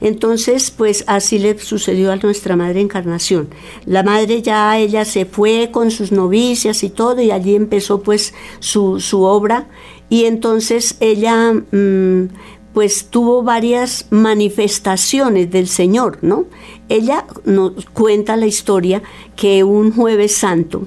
Entonces, 0.00 0.70
pues 0.70 1.04
así 1.06 1.38
le 1.38 1.58
sucedió 1.58 2.12
a 2.12 2.16
nuestra 2.16 2.56
Madre 2.56 2.80
Encarnación. 2.80 3.48
La 3.86 4.02
Madre 4.02 4.42
ya, 4.42 4.78
ella 4.78 5.04
se 5.04 5.24
fue 5.24 5.70
con 5.72 5.90
sus 5.90 6.12
novicias 6.12 6.82
y 6.84 6.90
todo, 6.90 7.22
y 7.22 7.30
allí 7.30 7.54
empezó 7.54 8.02
pues 8.02 8.34
su, 8.60 9.00
su 9.00 9.22
obra. 9.22 9.68
Y 10.08 10.24
entonces 10.24 10.96
ella 11.00 11.52
mm, 11.52 12.28
pues 12.76 13.06
tuvo 13.08 13.42
varias 13.42 14.04
manifestaciones 14.10 15.50
del 15.50 15.66
Señor, 15.66 16.18
¿no? 16.20 16.44
Ella 16.90 17.24
nos 17.46 17.86
cuenta 17.86 18.36
la 18.36 18.44
historia 18.44 19.02
que 19.34 19.64
un 19.64 19.92
jueves 19.94 20.36
santo 20.36 20.86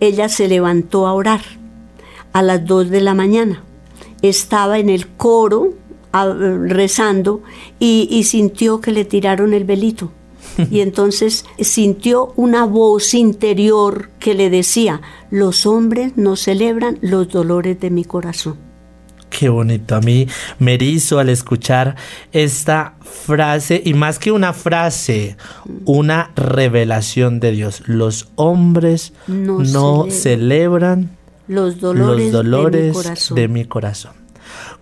ella 0.00 0.28
se 0.28 0.48
levantó 0.48 1.06
a 1.06 1.12
orar 1.12 1.40
a 2.32 2.42
las 2.42 2.66
dos 2.66 2.90
de 2.90 3.00
la 3.00 3.14
mañana. 3.14 3.62
Estaba 4.22 4.80
en 4.80 4.88
el 4.88 5.06
coro 5.06 5.74
rezando 6.12 7.42
y, 7.78 8.08
y 8.10 8.24
sintió 8.24 8.80
que 8.80 8.90
le 8.90 9.04
tiraron 9.04 9.54
el 9.54 9.62
velito. 9.62 10.10
Y 10.68 10.80
entonces 10.80 11.44
sintió 11.60 12.32
una 12.34 12.64
voz 12.66 13.14
interior 13.14 14.10
que 14.18 14.34
le 14.34 14.50
decía, 14.50 15.00
los 15.30 15.64
hombres 15.64 16.16
no 16.16 16.34
celebran 16.34 16.98
los 17.02 17.28
dolores 17.28 17.78
de 17.78 17.90
mi 17.90 18.04
corazón. 18.04 18.63
Qué 19.36 19.48
bonito. 19.48 19.96
A 19.96 20.00
mí 20.00 20.28
me 20.60 20.74
erizo 20.74 21.18
al 21.18 21.28
escuchar 21.28 21.96
esta 22.30 22.94
frase 23.00 23.82
y 23.84 23.94
más 23.94 24.20
que 24.20 24.30
una 24.30 24.52
frase, 24.52 25.36
una 25.84 26.30
revelación 26.36 27.40
de 27.40 27.50
Dios. 27.50 27.82
Los 27.86 28.28
hombres 28.36 29.12
no, 29.26 30.06
celebran, 30.10 31.16
los 31.48 31.80
dolores, 31.80 33.34
De 33.34 33.48
mi 33.48 33.64
corazón 33.64 34.23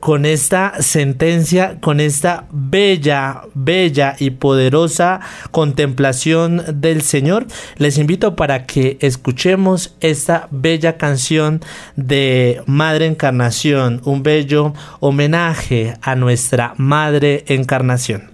con 0.02 0.26
esta 0.26 0.82
sentencia, 0.82 1.76
con 1.78 2.00
esta 2.00 2.46
bella, 2.50 3.42
bella 3.54 4.16
y 4.18 4.30
poderosa 4.30 5.20
contemplación 5.52 6.60
del 6.74 7.02
Señor, 7.02 7.46
les 7.76 7.98
invito 7.98 8.34
para 8.34 8.66
que 8.66 8.98
escuchemos 9.00 9.94
esta 10.00 10.48
bella 10.50 10.96
canción 10.96 11.60
de 11.94 12.62
Madre 12.66 13.06
Encarnación, 13.06 14.00
un 14.04 14.24
bello 14.24 14.74
homenaje 14.98 15.94
a 16.02 16.16
nuestra 16.16 16.74
Madre 16.78 17.44
Encarnación. 17.46 18.32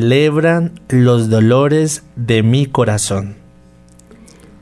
Celebran 0.00 0.80
los 0.88 1.28
dolores 1.28 2.04
de 2.16 2.42
mi 2.42 2.64
corazón. 2.64 3.36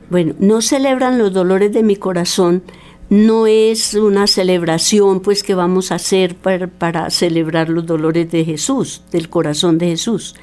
Bueno, 0.09 0.33
no 0.37 0.61
celebran 0.61 1.17
los 1.17 1.31
dolores 1.31 1.71
de 1.71 1.81
mi 1.81 1.95
corazón, 1.95 2.61
no 3.09 3.47
es 3.47 3.93
una 3.93 4.27
celebración 4.27 5.21
pues 5.21 5.41
que 5.41 5.55
vamos 5.55 5.93
a 5.93 5.95
hacer 5.95 6.35
para, 6.35 7.09
celebrar 7.09 7.69
los 7.69 7.85
dolores 7.85 8.29
de 8.29 8.43
Jesús, 8.43 9.01
del 9.13 9.29
corazón 9.29 9.77
de 9.77 9.87
Jesús, 9.87 10.35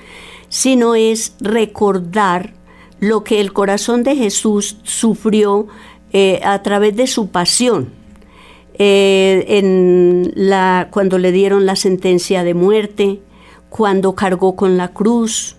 sino 0.49 0.95
es 0.95 1.35
recordar 1.41 2.55
lo 2.99 3.23
que 3.23 3.43
el 3.43 3.53
corazón 3.53 4.03
de 4.03 4.17
Jesús 4.17 4.79
sufrió 4.83 5.67
eh, 6.15 6.41
a 6.43 6.63
través 6.63 6.97
de 6.97 7.07
su 7.07 7.29
pasión. 7.29 7.91
Eh, 8.79 10.33
cuando 10.91 11.19
le 11.19 11.33
dieron 11.33 11.67
la 11.67 11.77
sentencia 11.77 12.45
de 12.45 12.55
muerte, 12.55 13.21
cuando 13.77 14.15
cargó 14.15 14.57
con 14.57 14.77
la 14.77 14.89
cruz, 14.89 15.57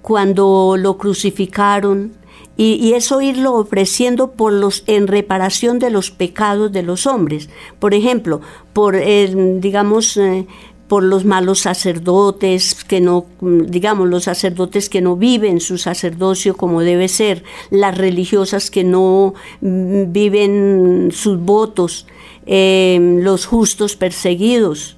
cuando 0.00 0.76
lo 0.78 0.98
crucificaron, 0.98 2.12
y, 2.58 2.94
eso 2.94 3.20
irlo 3.20 3.54
ofreciendo 3.54 4.30
por 4.32 4.50
los, 4.50 4.82
en 4.86 5.08
reparación 5.08 5.78
de 5.78 5.90
los 5.90 6.10
pecados 6.10 6.72
de 6.72 6.82
los 6.82 7.06
hombres. 7.06 7.50
Por 7.78 7.92
ejemplo, 7.92 8.40
por, 8.72 8.96
eh, 8.96 9.58
digamos, 9.60 10.16
eh, 10.16 10.46
por 10.88 11.02
los 11.02 11.26
malos 11.26 11.60
sacerdotes 11.60 12.82
que 12.84 13.02
no, 13.02 13.26
digamos, 13.40 14.08
los 14.08 14.24
sacerdotes 14.24 14.88
que 14.88 15.02
no 15.02 15.16
viven 15.16 15.60
su 15.60 15.76
sacerdocio 15.76 16.56
como 16.56 16.80
debe 16.80 17.08
ser, 17.08 17.42
las 17.70 17.98
religiosas 17.98 18.70
que 18.70 18.84
no 18.84 19.34
mm, 19.60 20.12
viven 20.12 21.10
sus 21.12 21.38
votos, 21.38 22.06
eh, 22.46 23.18
los 23.20 23.44
justos 23.44 23.96
perseguidos, 23.96 24.95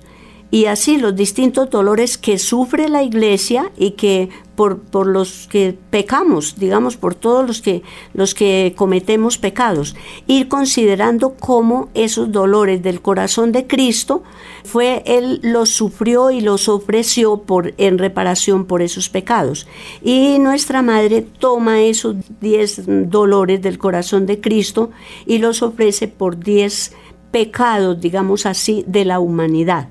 y 0.50 0.64
así 0.64 0.96
los 0.96 1.14
distintos 1.14 1.68
dolores 1.68 2.16
que 2.16 2.38
sufre 2.38 2.88
la 2.88 3.02
iglesia 3.02 3.70
y 3.76 3.92
que 3.92 4.30
por, 4.56 4.80
por, 4.80 5.06
los 5.06 5.46
que 5.46 5.76
pecamos, 5.90 6.58
digamos, 6.58 6.96
por 6.96 7.14
todos 7.14 7.46
los 7.46 7.62
que, 7.62 7.82
los 8.14 8.34
que 8.34 8.74
cometemos 8.76 9.38
pecados, 9.38 9.94
ir 10.26 10.48
considerando 10.48 11.34
cómo 11.34 11.90
esos 11.94 12.32
dolores 12.32 12.82
del 12.82 13.00
corazón 13.00 13.52
de 13.52 13.66
Cristo 13.68 14.24
fue 14.64 15.02
Él 15.06 15.38
los 15.42 15.68
sufrió 15.68 16.30
y 16.30 16.40
los 16.40 16.68
ofreció 16.68 17.42
por, 17.42 17.74
en 17.76 17.98
reparación 17.98 18.64
por 18.64 18.82
esos 18.82 19.08
pecados. 19.08 19.68
Y 20.02 20.38
nuestra 20.40 20.82
Madre 20.82 21.22
toma 21.22 21.82
esos 21.82 22.16
diez 22.40 22.82
dolores 22.86 23.62
del 23.62 23.78
corazón 23.78 24.26
de 24.26 24.40
Cristo 24.40 24.90
y 25.24 25.38
los 25.38 25.62
ofrece 25.62 26.08
por 26.08 26.38
diez 26.38 26.92
pecados, 27.30 28.00
digamos 28.00 28.46
así, 28.46 28.82
de 28.88 29.04
la 29.04 29.20
humanidad 29.20 29.90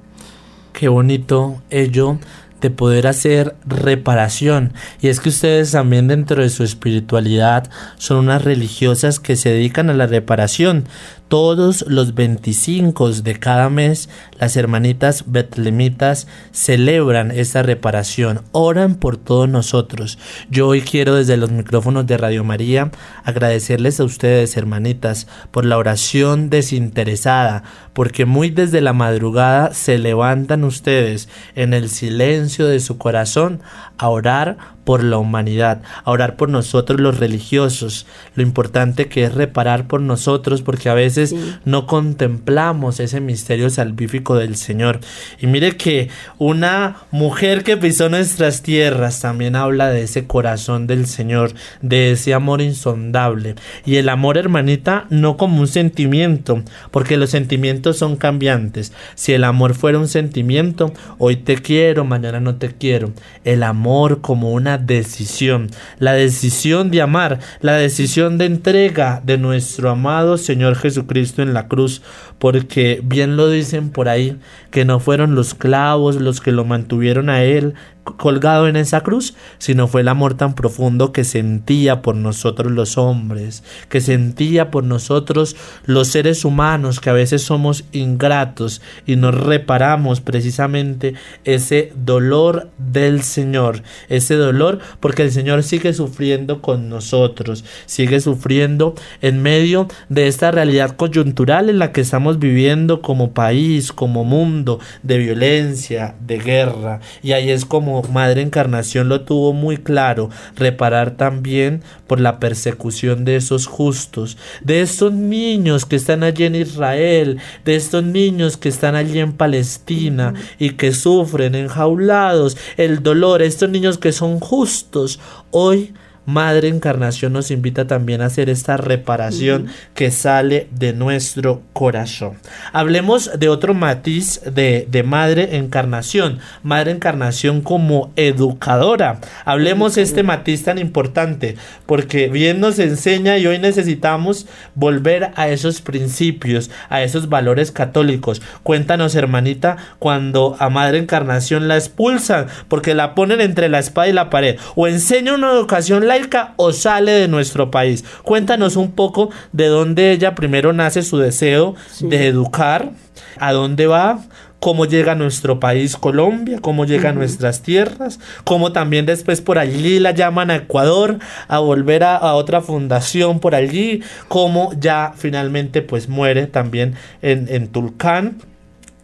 qué 0.78 0.90
bonito 0.90 1.60
ello 1.72 2.20
de 2.62 2.70
poder 2.70 3.08
hacer 3.08 3.56
reparación. 3.66 4.74
Y 5.02 5.08
es 5.08 5.20
que 5.20 5.30
ustedes 5.30 5.72
también 5.72 6.08
dentro 6.08 6.44
de 6.44 6.50
su 6.50 6.64
espiritualidad 6.64 7.68
son 7.98 8.18
unas 8.18 8.44
religiosas 8.44 9.20
que 9.20 9.36
se 9.36 9.50
dedican 9.50 9.90
a 9.90 9.96
la 9.96 10.06
reparación. 10.06 10.86
Todos 11.28 11.84
los 11.90 12.16
25 12.16 13.12
de 13.12 13.38
cada 13.38 13.70
mes 13.70 14.08
las 14.40 14.56
hermanitas 14.56 15.26
betlemitas 15.28 16.26
celebran 16.52 17.32
esta 17.32 17.64
reparación, 17.64 18.44
oran 18.54 18.96
por 18.96 19.18
todos 19.18 19.50
nosotros. 19.50 20.18
Yo 20.50 20.70
hoy 20.70 20.82
quiero 20.82 21.16
desde 21.16 21.36
los 21.36 21.52
micrófonos 21.52 22.08
de 22.08 22.18
Radio 22.18 22.46
María 22.46 22.92
agradecerles 23.26 24.00
a 24.00 24.06
ustedes 24.06 24.56
hermanitas 24.56 25.28
por 25.52 25.66
la 25.66 25.78
oración 25.78 26.50
desinteresada, 26.50 27.64
porque 27.92 28.26
muy 28.26 28.50
desde 28.50 28.80
la 28.80 28.94
madrugada 28.94 29.74
se 29.74 29.98
levantan 29.98 30.64
ustedes 30.64 31.28
en 31.56 31.74
el 31.74 31.90
silencio 31.90 32.68
de 32.68 32.80
su 32.80 32.98
corazón 32.98 33.60
a 33.98 34.08
orar 34.08 34.77
por 34.88 35.04
la 35.04 35.18
humanidad, 35.18 35.82
a 36.06 36.12
orar 36.12 36.38
por 36.38 36.48
nosotros 36.48 37.02
los 37.02 37.20
religiosos, 37.20 38.06
lo 38.36 38.42
importante 38.42 39.10
que 39.10 39.26
es 39.26 39.36
reparar 39.36 39.86
por 39.86 40.00
nosotros, 40.00 40.62
porque 40.62 40.88
a 40.88 40.94
veces 40.94 41.36
no 41.66 41.86
contemplamos 41.86 43.02
ese 43.02 43.20
misterio 43.20 43.70
salvífico 43.70 44.38
del 44.38 44.56
Señor. 44.56 45.02
Y 45.42 45.48
mire 45.48 45.76
que 45.76 46.08
una 46.38 47.00
mujer 47.12 47.66
que 47.66 47.76
pisó 47.76 48.08
nuestras 48.08 48.62
tierras 48.62 49.20
también 49.20 49.58
habla 49.58 49.90
de 49.90 50.04
ese 50.04 50.26
corazón 50.26 50.88
del 50.88 51.06
Señor, 51.06 51.52
de 51.82 52.14
ese 52.14 52.34
amor 52.34 52.62
insondable. 52.62 53.56
Y 53.86 53.98
el 53.98 54.08
amor, 54.08 54.38
hermanita, 54.38 55.06
no 55.10 55.36
como 55.36 55.60
un 55.60 55.68
sentimiento, 55.68 56.64
porque 56.92 57.18
los 57.18 57.32
sentimientos 57.32 57.98
son 57.98 58.16
cambiantes. 58.16 58.94
Si 59.16 59.34
el 59.34 59.44
amor 59.44 59.74
fuera 59.74 60.00
un 60.00 60.08
sentimiento, 60.08 60.94
hoy 61.18 61.36
te 61.36 61.58
quiero, 61.58 62.06
mañana 62.06 62.40
no 62.40 62.56
te 62.56 62.70
quiero. 62.70 63.12
El 63.44 63.64
amor 63.64 64.22
como 64.22 64.54
una 64.54 64.77
decisión, 64.78 65.68
la 66.00 66.14
decisión 66.14 66.92
de 66.92 67.02
amar, 67.02 67.40
la 67.62 67.74
decisión 67.74 68.38
de 68.38 68.46
entrega 68.46 69.22
de 69.26 69.38
nuestro 69.38 69.90
amado 69.90 70.38
Señor 70.38 70.76
Jesucristo 70.76 71.42
en 71.42 71.54
la 71.54 71.68
cruz, 71.68 72.02
porque 72.40 73.02
bien 73.04 73.38
lo 73.38 73.50
dicen 73.50 73.90
por 73.90 74.10
ahí, 74.10 74.38
que 74.72 74.86
no 74.86 75.00
fueron 75.00 75.36
los 75.36 75.54
clavos 75.54 76.16
los 76.16 76.42
que 76.42 76.52
lo 76.52 76.66
mantuvieron 76.66 77.30
a 77.30 77.44
Él, 77.44 77.74
colgado 78.16 78.68
en 78.68 78.76
esa 78.76 79.02
cruz, 79.02 79.36
sino 79.58 79.88
fue 79.88 80.02
el 80.02 80.08
amor 80.08 80.36
tan 80.36 80.56
profundo 80.56 81.12
que 81.12 81.24
sentía 81.24 82.02
por 82.02 82.16
nosotros 82.16 82.72
los 82.72 82.98
hombres, 82.98 83.64
que 83.90 84.02
sentía 84.02 84.72
por 84.72 84.84
nosotros 84.84 85.56
los 85.86 86.08
seres 86.08 86.46
humanos, 86.46 87.00
que 87.00 87.10
a 87.10 87.14
veces 87.14 87.42
somos 87.42 87.84
ingratos 87.92 88.82
y 89.06 89.16
nos 89.16 89.36
reparamos 89.36 90.22
precisamente 90.22 91.14
ese 91.44 91.92
dolor 91.96 92.70
del 92.78 93.24
Señor, 93.24 93.84
ese 94.10 94.36
dolor 94.36 94.80
porque 95.00 95.24
el 95.24 95.32
Señor 95.32 95.64
sigue 95.64 95.94
sufriendo 95.94 96.62
con 96.62 96.90
nosotros, 96.90 97.66
sigue 97.86 98.20
sufriendo 98.20 98.96
en 99.22 99.42
medio 99.42 99.88
de 100.10 100.28
esta 100.28 100.52
realidad 100.52 100.96
coyuntural 100.96 101.70
en 101.70 101.80
la 101.80 101.92
que 101.92 102.02
estamos 102.02 102.40
viviendo 102.40 103.02
como 103.02 103.32
país, 103.32 103.92
como 103.92 104.24
mundo, 104.24 104.80
de 105.04 105.18
violencia, 105.18 106.16
de 106.20 106.40
guerra, 106.40 107.00
y 107.22 107.32
ahí 107.34 107.50
es 107.50 107.66
como 107.66 107.97
Madre 108.04 108.42
Encarnación 108.42 109.10
lo 109.10 109.22
tuvo 109.22 109.54
muy 109.54 109.78
claro, 109.78 110.30
reparar 110.56 111.12
también 111.12 111.82
por 112.08 112.20
la 112.20 112.40
persecución 112.40 113.26
de 113.26 113.36
esos 113.36 113.68
justos, 113.68 114.38
de 114.62 114.82
estos 114.82 115.14
niños 115.14 115.86
que 115.86 115.96
están 115.96 116.24
allí 116.24 116.46
en 116.46 116.56
Israel, 116.56 117.40
de 117.66 117.76
estos 117.76 118.04
niños 118.04 118.58
que 118.58 118.70
están 118.70 118.96
allí 118.96 119.20
en 119.20 119.34
Palestina 119.34 120.34
y 120.60 120.72
que 120.72 120.92
sufren 120.94 121.56
enjaulados 121.56 122.58
el 122.78 123.04
dolor, 123.04 123.42
estos 123.42 123.70
niños 123.70 123.98
que 123.98 124.12
son 124.12 124.40
justos, 124.40 125.20
hoy 125.52 125.94
Madre 126.28 126.68
Encarnación 126.68 127.32
nos 127.32 127.52
invita 127.52 127.88
también 127.88 128.22
a 128.22 128.26
hacer 128.26 128.50
esta 128.50 128.76
reparación 128.76 129.68
que 129.96 130.12
sale 130.12 130.68
de 130.72 130.92
nuestro 130.92 131.62
corazón. 131.72 132.34
Hablemos 132.74 133.32
de 133.40 133.48
otro 133.48 133.74
matiz 133.74 134.42
de, 134.44 134.90
de, 134.92 135.04
Madre 135.04 135.56
Encarnación, 135.56 136.40
Madre 136.64 136.92
Encarnación 136.92 137.62
como 137.62 138.12
educadora. 138.18 139.22
Hablemos 139.46 139.98
este 139.98 140.22
matiz 140.22 140.66
tan 140.66 140.78
importante, 140.80 141.56
porque 141.86 142.28
bien 142.28 142.60
nos 142.60 142.78
enseña 142.78 143.38
y 143.38 143.48
hoy 143.48 143.58
necesitamos 143.58 144.48
volver 144.76 145.32
a 145.38 145.48
esos 145.48 145.80
principios, 145.80 146.70
a 146.90 147.04
esos 147.04 147.30
valores 147.30 147.72
católicos. 147.72 148.42
Cuéntanos, 148.64 149.16
hermanita, 149.16 149.78
cuando 149.98 150.58
a 150.60 150.70
Madre 150.70 150.98
Encarnación 150.98 151.70
la 151.70 151.78
expulsan, 151.78 152.48
porque 152.68 152.96
la 152.96 153.16
ponen 153.16 153.40
entre 153.40 153.70
la 153.70 153.80
espada 153.80 154.10
y 154.10 154.14
la 154.14 154.30
pared, 154.30 154.58
o 154.76 154.88
enseña 154.88 155.34
una 155.34 155.52
educación 155.52 156.06
laica, 156.06 156.17
o 156.56 156.72
sale 156.74 157.12
de 157.12 157.28
nuestro 157.28 157.72
país. 157.72 158.04
Cuéntanos 158.24 158.76
un 158.76 158.92
poco 158.92 159.30
de 159.52 159.68
dónde 159.68 160.12
ella 160.12 160.36
primero 160.36 160.74
nace 160.74 161.04
su 161.04 161.18
deseo 161.18 161.76
de 162.00 162.28
educar, 162.28 162.92
a 163.40 163.54
dónde 163.54 163.88
va, 163.88 164.20
cómo 164.60 164.86
llega 164.86 165.12
a 165.12 165.16
nuestro 165.16 165.60
país 165.60 165.96
Colombia, 165.96 166.60
cómo 166.62 166.86
llega 166.86 167.10
a 167.10 167.14
nuestras 167.14 167.62
tierras, 167.62 168.20
cómo 168.44 168.72
también 168.72 169.06
después 169.06 169.42
por 169.42 169.60
allí 169.60 170.00
la 170.00 170.12
llaman 170.12 170.52
a 170.52 170.56
Ecuador 170.56 171.20
a 171.48 171.60
volver 171.60 172.04
a, 172.04 172.16
a, 172.16 172.34
otra 172.34 172.62
fundación 172.62 173.40
por 173.40 173.54
allí, 173.54 174.02
cómo 174.28 174.72
ya 174.80 175.14
finalmente 175.16 175.82
pues 175.82 176.10
muere 176.10 176.48
también 176.48 176.96
en, 177.22 177.48
en 177.50 177.68
Tulcán 177.68 178.38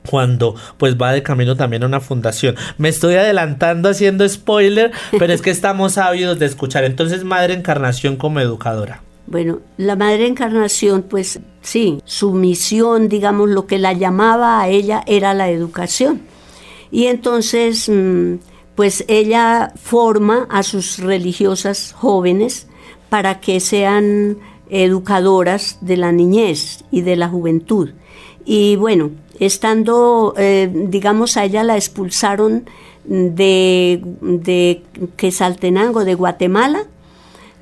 cuando 0.09 0.55
pues 0.77 0.95
va 0.97 1.13
de 1.13 1.23
camino 1.23 1.55
también 1.55 1.83
a 1.83 1.87
una 1.87 1.99
fundación. 1.99 2.55
Me 2.77 2.89
estoy 2.89 3.15
adelantando 3.15 3.89
haciendo 3.89 4.27
spoiler, 4.27 4.91
pero 5.17 5.33
es 5.33 5.41
que 5.41 5.49
estamos 5.51 5.97
ávidos 5.97 6.39
de 6.39 6.45
escuchar. 6.45 6.83
Entonces, 6.83 7.23
Madre 7.23 7.53
Encarnación 7.53 8.15
como 8.15 8.39
educadora. 8.39 9.01
Bueno, 9.25 9.61
la 9.77 9.95
Madre 9.95 10.27
Encarnación, 10.27 11.03
pues 11.03 11.39
sí, 11.61 11.99
su 12.05 12.33
misión, 12.33 13.07
digamos, 13.07 13.49
lo 13.49 13.67
que 13.67 13.79
la 13.79 13.93
llamaba 13.93 14.61
a 14.61 14.67
ella 14.67 15.03
era 15.07 15.33
la 15.33 15.49
educación. 15.49 16.21
Y 16.91 17.07
entonces, 17.07 17.89
mm, 17.89 18.35
pues 18.75 19.05
ella 19.07 19.71
forma 19.81 20.47
a 20.49 20.63
sus 20.63 20.99
religiosas 20.99 21.93
jóvenes 21.93 22.67
para 23.09 23.39
que 23.39 23.59
sean 23.59 24.37
educadoras 24.69 25.77
de 25.81 25.97
la 25.97 26.11
niñez 26.11 26.83
y 26.91 27.01
de 27.01 27.15
la 27.15 27.29
juventud. 27.29 27.91
Y 28.45 28.75
bueno, 28.75 29.11
estando, 29.39 30.33
eh, 30.37 30.69
digamos, 30.73 31.37
a 31.37 31.45
ella 31.45 31.63
la 31.63 31.75
expulsaron 31.75 32.65
de, 33.05 34.01
de 34.21 34.83
Quesaltenango, 35.17 36.05
de 36.05 36.15
Guatemala, 36.15 36.85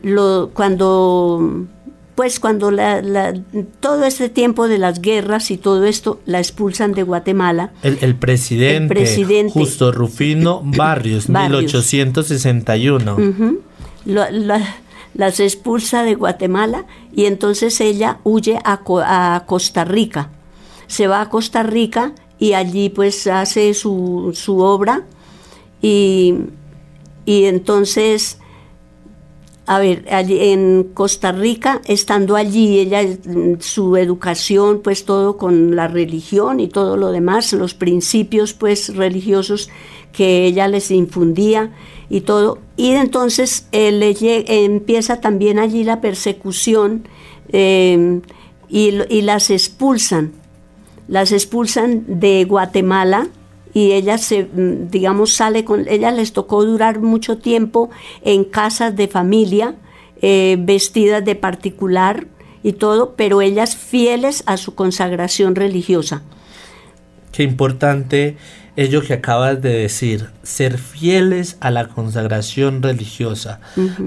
lo, 0.03 0.51
cuando 0.53 1.67
después, 2.12 2.39
cuando 2.39 2.71
la, 2.71 3.34
todo 3.79 4.03
este 4.03 4.29
tiempo 4.29 4.67
de 4.67 4.77
las 4.77 5.01
guerras 5.01 5.49
y 5.51 5.57
todo 5.57 5.86
esto, 5.86 6.19
la 6.25 6.39
expulsan 6.39 6.93
de 6.93 7.03
Guatemala. 7.03 7.71
El, 7.84 8.15
presidente, 8.15 9.49
Justo 9.49 9.91
Rufino 9.91 10.62
Barrios, 10.63 11.29
1861. 11.29 13.17
las 15.13 15.39
expulsa 15.39 16.03
de 16.03 16.15
Guatemala 16.15 16.86
y 17.13 17.25
entonces 17.25 17.79
ella 17.81 18.19
huye 18.23 18.60
a, 18.63 18.81
a, 19.05 19.45
Costa 19.45 19.86
Rica. 19.86 20.29
Se 20.91 21.08
va 21.08 21.21
a 21.21 21.30
Costa 21.30 21.63
Rica 21.63 22.13
y 22.38 22.51
allí 22.51 22.89
pues 22.89 23.25
hace 23.27 23.73
su, 23.73 24.32
su 24.34 24.58
obra 24.60 25.06
y, 25.82 26.36
y 27.25 27.45
entonces 27.45 28.38
a 29.67 29.80
ver, 29.80 30.04
en 30.10 30.89
Costa 30.93 31.32
Rica, 31.32 31.82
estando 31.86 32.36
allí, 32.36 32.80
ella, 32.80 33.04
su 33.60 33.95
educación, 33.95 34.82
pues 34.84 35.06
todo 35.06 35.38
con 35.38 35.77
la 35.77 35.88
religión 35.88 36.60
y 36.60 36.67
todo 36.67 36.97
lo 36.97 37.12
demás, 37.12 37.54
los 37.54 37.73
principios, 37.73 38.51
pues 38.51 38.93
religiosos 38.93 39.69
que 40.12 40.45
ella 40.45 40.67
les 40.67 40.91
infundía 40.91 41.71
y 42.10 42.19
todo. 42.19 42.58
Y 42.75 42.89
entonces 42.91 43.67
le 43.71 44.13
empieza 44.65 45.21
también 45.21 45.58
allí 45.58 45.86
la 45.86 46.01
persecución 46.01 47.08
eh, 47.54 48.19
y, 48.67 48.89
y 49.10 49.21
las 49.21 49.51
expulsan. 49.51 50.40
Las 51.12 51.34
expulsan 51.34 52.06
de 52.08 52.45
Guatemala 52.45 53.28
y 53.74 53.91
ella 53.91 54.17
se, 54.17 54.45
mm, 54.45 54.89
digamos, 54.89 55.34
sale 55.34 55.65
con, 55.65 55.86
ella 55.89 56.10
les 56.10 56.32
tocó 56.32 56.63
durar 56.63 57.02
mucho 57.02 57.38
tiempo 57.38 57.89
en 58.24 58.45
casas 58.45 58.95
de 58.95 59.10
familia, 59.10 59.76
eh, 60.21 60.56
vestidas 60.58 61.26
de 61.26 61.36
particular 61.36 62.28
y 62.63 62.71
todo, 62.71 63.15
pero 63.17 63.41
ellas 63.41 63.76
fieles 63.76 64.43
a 64.45 64.56
su 64.56 64.74
consagración 64.74 65.56
religiosa. 65.56 66.24
Qué 67.34 67.43
importante 67.43 68.38
ello 68.77 69.01
que 69.01 69.13
acabas 69.13 69.62
de 69.62 69.69
decir, 69.69 70.29
ser 70.43 70.77
fieles 70.77 71.57
a 71.60 71.71
la 71.71 71.88
consagración 71.88 72.81
religiosa. 72.81 73.60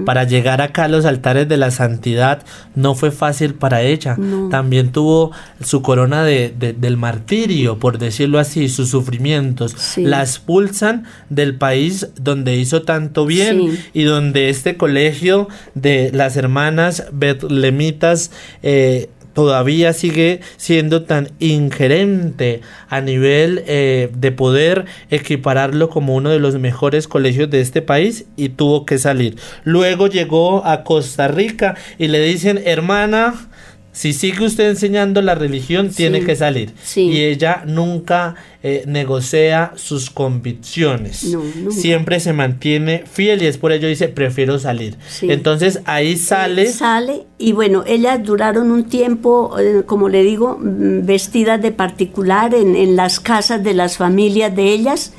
Para 0.05 0.23
llegar 0.23 0.61
acá 0.61 0.85
a 0.85 0.87
los 0.87 1.05
altares 1.05 1.47
de 1.47 1.57
la 1.57 1.71
santidad 1.71 2.43
no 2.73 2.95
fue 2.95 3.11
fácil 3.11 3.53
para 3.53 3.83
ella. 3.83 4.17
También 4.49 4.91
tuvo 4.91 5.31
su 5.61 5.81
corona 5.81 6.23
de, 6.23 6.49
del 6.77 6.97
martirio, 6.97 7.77
por 7.77 7.99
decirlo 7.99 8.39
así, 8.39 8.67
sus 8.67 8.89
sufrimientos. 8.89 9.97
La 9.97 10.21
expulsan 10.21 11.05
del 11.29 11.55
país 11.55 12.07
donde 12.19 12.55
hizo 12.55 12.81
tanto 12.81 13.25
bien 13.25 13.77
y 13.93 14.03
donde 14.03 14.49
este 14.49 14.77
colegio 14.77 15.47
de 15.75 16.11
las 16.13 16.37
hermanas 16.37 17.05
betlemitas 17.11 18.31
eh, 18.63 19.09
todavía 19.35 19.91
sigue 19.91 20.39
siendo 20.55 21.03
tan 21.03 21.29
ingerente 21.39 22.61
a 22.87 23.01
nivel 23.01 23.63
eh, 23.67 24.09
de 24.17 24.31
poder 24.31 24.85
equipararlo 25.11 25.89
como 25.89 26.15
uno 26.15 26.29
de 26.29 26.39
los 26.39 26.57
mejores 26.57 27.09
colegios 27.09 27.49
de 27.49 27.59
este 27.59 27.81
país 27.81 28.25
y 28.37 28.49
tuvo 28.49 28.85
que 28.85 28.97
salir. 28.97 29.37
Luego 29.65 30.07
llegó 30.07 30.65
a 30.65 30.85
Costa 30.85 31.27
Rica 31.27 31.75
y 31.99 32.07
le 32.07 32.21
dicen, 32.21 32.61
hermana, 32.65 33.49
si 33.95 34.11
sigue 34.11 34.45
usted 34.45 34.71
enseñando 34.71 35.21
la 35.21 35.35
religión, 35.35 35.89
tiene 35.89 36.19
que 36.19 36.35
salir. 36.35 36.73
Y 36.97 37.23
ella 37.23 37.63
nunca 37.65 38.35
eh, 38.61 38.83
negocia 38.87 39.71
sus 39.75 40.09
convicciones. 40.09 41.33
Siempre 41.69 42.19
se 42.19 42.33
mantiene 42.33 43.05
fiel 43.09 43.41
y 43.41 43.45
es 43.45 43.57
por 43.57 43.71
ello 43.71 43.87
dice, 43.87 44.09
prefiero 44.09 44.59
salir. 44.59 44.97
Entonces 45.21 45.79
ahí 45.85 46.17
sale. 46.17 46.67
Sale 46.67 47.25
y 47.37 47.53
bueno, 47.53 47.85
ellas 47.87 48.21
duraron 48.21 48.69
un 48.69 48.83
tiempo, 48.83 49.57
eh, 49.57 49.83
como 49.85 50.09
le 50.09 50.23
digo, 50.23 50.57
mm, 50.59 51.05
vestidas 51.05 51.61
de 51.61 51.71
particular 51.71 52.53
en, 52.53 52.75
en, 52.75 52.97
las 52.97 53.21
casas 53.21 53.63
de 53.63 53.75
las 53.75 53.95
familias 53.95 54.53
de 54.53 54.73
ellas 54.73 55.13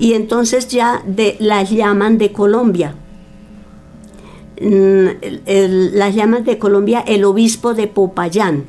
y 0.00 0.14
entonces 0.14 0.66
ya 0.66 1.00
de, 1.06 1.36
las 1.38 1.70
llaman 1.70 2.18
de 2.18 2.32
Colombia 2.32 2.96
las 4.58 6.14
llamas 6.14 6.44
de 6.44 6.58
Colombia 6.58 7.04
el 7.06 7.24
obispo 7.24 7.74
de 7.74 7.88
Popayán, 7.88 8.64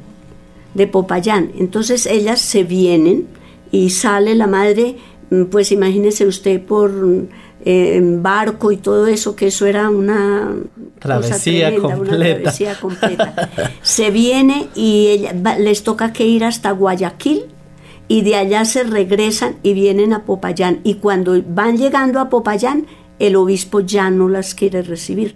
de 0.73 0.87
Popayán. 0.87 1.51
Entonces 1.57 2.05
ellas 2.05 2.41
se 2.41 2.63
vienen 2.63 3.27
y 3.71 3.89
sale 3.89 4.35
la 4.35 4.47
madre, 4.47 4.97
mm, 5.29 5.45
pues 5.45 5.71
imagínese 5.71 6.25
usted 6.25 6.61
por 6.61 6.91
eh, 7.65 7.99
barco 8.01 8.71
y 8.71 8.77
todo 8.77 9.07
eso, 9.07 9.35
que 9.35 9.47
eso 9.47 9.65
era 9.65 9.89
una 9.89 10.53
travesía, 10.99 11.75
completa. 11.75 13.49
se 13.81 14.11
viene 14.11 14.67
y 14.75 15.07
ella, 15.07 15.33
les 15.57 15.83
toca 15.83 16.13
que 16.13 16.25
ir 16.25 16.43
hasta 16.43 16.71
Guayaquil 16.71 17.45
y 18.07 18.21
de 18.21 18.35
allá 18.35 18.63
se 18.63 18.83
regresan 18.83 19.57
y 19.63 19.73
vienen 19.73 20.13
a 20.13 20.23
Popayán. 20.23 20.79
Y 20.83 20.95
cuando 20.95 21.41
van 21.47 21.77
llegando 21.77 22.19
a 22.19 22.29
Popayán, 22.29 22.85
el 23.19 23.35
obispo 23.35 23.81
ya 23.81 24.09
no 24.09 24.29
las 24.29 24.53
quiere 24.53 24.81
recibir. 24.81 25.35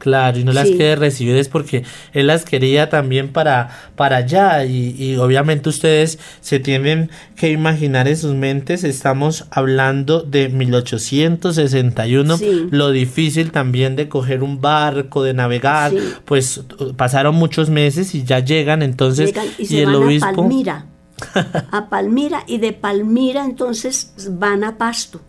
Claro, 0.00 0.38
y 0.38 0.44
no 0.44 0.54
las 0.54 0.66
quiere 0.66 0.96
recibir 0.96 1.36
es 1.36 1.50
porque 1.50 1.84
él 2.14 2.28
las 2.28 2.46
quería 2.46 2.88
también 2.88 3.28
para, 3.28 3.68
para 3.96 4.16
allá 4.16 4.64
y, 4.64 4.96
y, 4.98 5.16
obviamente 5.18 5.68
ustedes 5.68 6.18
se 6.40 6.58
tienen 6.58 7.10
que 7.36 7.50
imaginar 7.50 8.08
en 8.08 8.16
sus 8.16 8.34
mentes, 8.34 8.82
estamos 8.82 9.44
hablando 9.50 10.22
de 10.22 10.48
1861, 10.48 12.38
lo 12.70 12.90
difícil 12.92 13.52
también 13.52 13.94
de 13.94 14.08
coger 14.08 14.42
un 14.42 14.62
barco, 14.62 15.22
de 15.22 15.34
navegar, 15.34 15.92
pues 16.24 16.62
pasaron 16.96 17.34
muchos 17.34 17.68
meses 17.68 18.14
y 18.14 18.24
ya 18.24 18.38
llegan 18.38 18.80
entonces 18.82 19.34
y, 19.58 19.80
el 19.80 19.94
obispo... 19.94 20.28
A 20.28 20.34
Palmira, 20.34 20.86
a 21.72 21.90
Palmira 21.90 22.44
y 22.46 22.56
de 22.56 22.72
Palmira 22.72 23.44
entonces 23.44 24.14
van 24.30 24.64
a 24.64 24.78
Pasto. 24.78 25.20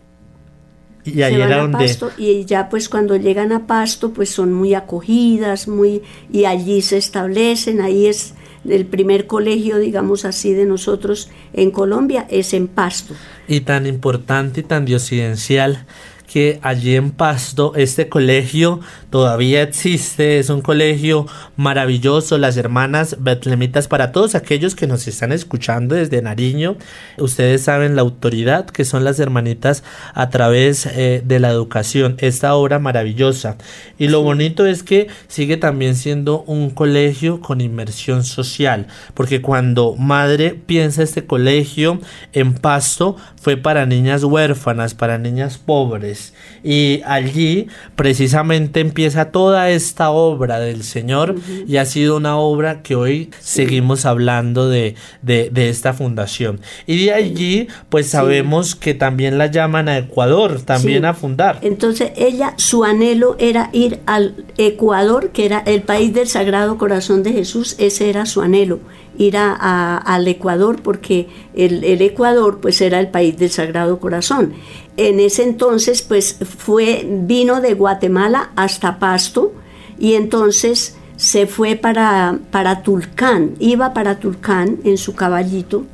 Y 1.04 1.20
donde... 1.20 1.78
Pasto, 1.78 2.10
y 2.16 2.44
ya 2.44 2.68
pues 2.68 2.88
cuando 2.88 3.16
llegan 3.16 3.52
a 3.52 3.66
Pasto 3.66 4.12
pues 4.12 4.30
son 4.30 4.52
muy 4.52 4.74
acogidas, 4.74 5.66
muy 5.66 6.02
y 6.32 6.44
allí 6.44 6.80
se 6.82 6.96
establecen, 6.96 7.80
ahí 7.80 8.06
es 8.06 8.34
el 8.68 8.86
primer 8.86 9.26
colegio, 9.26 9.78
digamos 9.78 10.24
así, 10.24 10.52
de 10.52 10.64
nosotros 10.64 11.28
en 11.52 11.70
Colombia, 11.70 12.26
es 12.30 12.54
en 12.54 12.68
Pasto. 12.68 13.14
Y 13.48 13.60
tan 13.60 13.86
importante 13.86 14.60
y 14.60 14.62
tan 14.62 14.84
diosidencial 14.84 15.84
que 16.32 16.60
allí 16.62 16.96
en 16.96 17.10
Pasto 17.10 17.74
este 17.76 18.08
colegio 18.08 18.80
todavía 19.10 19.60
existe, 19.60 20.38
es 20.38 20.48
un 20.48 20.62
colegio 20.62 21.26
maravilloso, 21.56 22.38
las 22.38 22.56
hermanas 22.56 23.16
betlemitas 23.20 23.86
para 23.86 24.12
todos 24.12 24.34
aquellos 24.34 24.74
que 24.74 24.86
nos 24.86 25.06
están 25.06 25.30
escuchando 25.30 25.94
desde 25.94 26.22
Nariño, 26.22 26.76
ustedes 27.18 27.60
saben 27.60 27.96
la 27.96 28.02
autoridad 28.02 28.64
que 28.64 28.86
son 28.86 29.04
las 29.04 29.20
hermanitas 29.20 29.84
a 30.14 30.30
través 30.30 30.86
eh, 30.86 31.22
de 31.22 31.38
la 31.38 31.50
educación, 31.50 32.16
esta 32.16 32.54
obra 32.54 32.78
maravillosa. 32.78 33.58
Y 33.98 34.08
lo 34.08 34.22
bonito 34.22 34.64
es 34.64 34.82
que 34.82 35.08
sigue 35.28 35.58
también 35.58 35.96
siendo 35.96 36.44
un 36.44 36.70
colegio 36.70 37.42
con 37.42 37.60
inmersión 37.60 38.24
social, 38.24 38.86
porque 39.12 39.42
cuando 39.42 39.96
madre 39.96 40.58
piensa 40.64 41.02
este 41.02 41.26
colegio 41.26 42.00
en 42.32 42.54
Pasto 42.54 43.16
fue 43.38 43.58
para 43.58 43.84
niñas 43.84 44.24
huérfanas, 44.24 44.94
para 44.94 45.18
niñas 45.18 45.58
pobres, 45.58 46.21
y 46.64 47.02
allí 47.04 47.66
precisamente 47.96 48.80
empieza 48.80 49.30
toda 49.30 49.70
esta 49.70 50.10
obra 50.10 50.60
del 50.60 50.84
Señor 50.84 51.34
y 51.66 51.76
ha 51.76 51.84
sido 51.84 52.16
una 52.16 52.36
obra 52.36 52.82
que 52.82 52.94
hoy 52.94 53.30
seguimos 53.40 54.06
hablando 54.06 54.68
de, 54.68 54.94
de, 55.22 55.68
esta 55.68 55.92
fundación. 55.92 56.60
Y 56.86 57.04
de 57.04 57.12
allí 57.12 57.68
pues 57.88 58.08
sabemos 58.08 58.74
que 58.74 58.94
también 58.94 59.38
la 59.38 59.46
llaman 59.46 59.88
a 59.88 59.98
Ecuador, 59.98 60.60
también 60.62 61.04
a 61.04 61.14
fundar. 61.14 61.58
Entonces 61.62 62.12
ella, 62.16 62.54
su 62.56 62.84
anhelo 62.84 63.36
era 63.38 63.70
ir 63.72 64.00
al 64.06 64.44
Ecuador, 64.56 65.30
que 65.30 65.46
era 65.46 65.58
el 65.66 65.82
país 65.82 66.14
del 66.14 66.28
Sagrado 66.28 66.78
Corazón 66.78 67.22
de 67.22 67.32
Jesús, 67.32 67.74
ese 67.78 68.08
era 68.08 68.26
su 68.26 68.40
anhelo 68.40 68.80
ir 69.18 69.36
a, 69.36 69.96
al 69.98 70.26
Ecuador 70.28 70.80
porque 70.82 71.28
el, 71.54 71.84
el, 71.84 72.02
Ecuador 72.02 72.60
pues 72.60 72.80
era 72.80 72.98
el 73.00 73.08
país 73.08 73.36
del 73.36 73.50
Sagrado 73.50 73.98
Corazón. 73.98 74.52
En 74.96 75.20
ese 75.20 75.44
entonces 75.44 76.02
pues 76.02 76.38
fue, 76.58 77.06
vino 77.06 77.60
de 77.60 77.74
Guatemala 77.74 78.52
hasta 78.56 78.98
Pasto 78.98 79.52
y 79.98 80.14
entonces 80.14 80.96
se 81.16 81.46
fue 81.46 81.76
para, 81.76 82.38
para 82.50 82.82
Tulcán, 82.82 83.54
iba 83.58 83.94
para 83.94 84.18
Tulcán 84.18 84.78
en 84.84 84.98
su 84.98 85.14
caballito, 85.14 85.84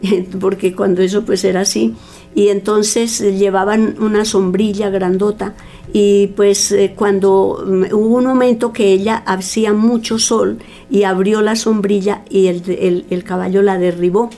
porque 0.40 0.74
cuando 0.74 1.02
eso 1.02 1.24
pues 1.24 1.44
era 1.44 1.60
así, 1.60 1.94
y 2.38 2.50
entonces 2.50 3.18
llevaban 3.18 3.96
una 3.98 4.24
sombrilla 4.24 4.90
grandota 4.90 5.54
y 5.92 6.28
pues 6.36 6.70
eh, 6.70 6.94
cuando 6.94 7.64
mm, 7.66 7.92
hubo 7.92 8.14
un 8.14 8.26
momento 8.26 8.72
que 8.72 8.92
ella 8.92 9.16
hacía 9.26 9.72
mucho 9.72 10.20
sol 10.20 10.58
y 10.88 11.02
abrió 11.02 11.42
la 11.42 11.56
sombrilla 11.56 12.22
y 12.30 12.46
el, 12.46 13.06
el, 13.10 13.24
caballo 13.24 13.60
la 13.62 13.76
derribó 13.76 14.30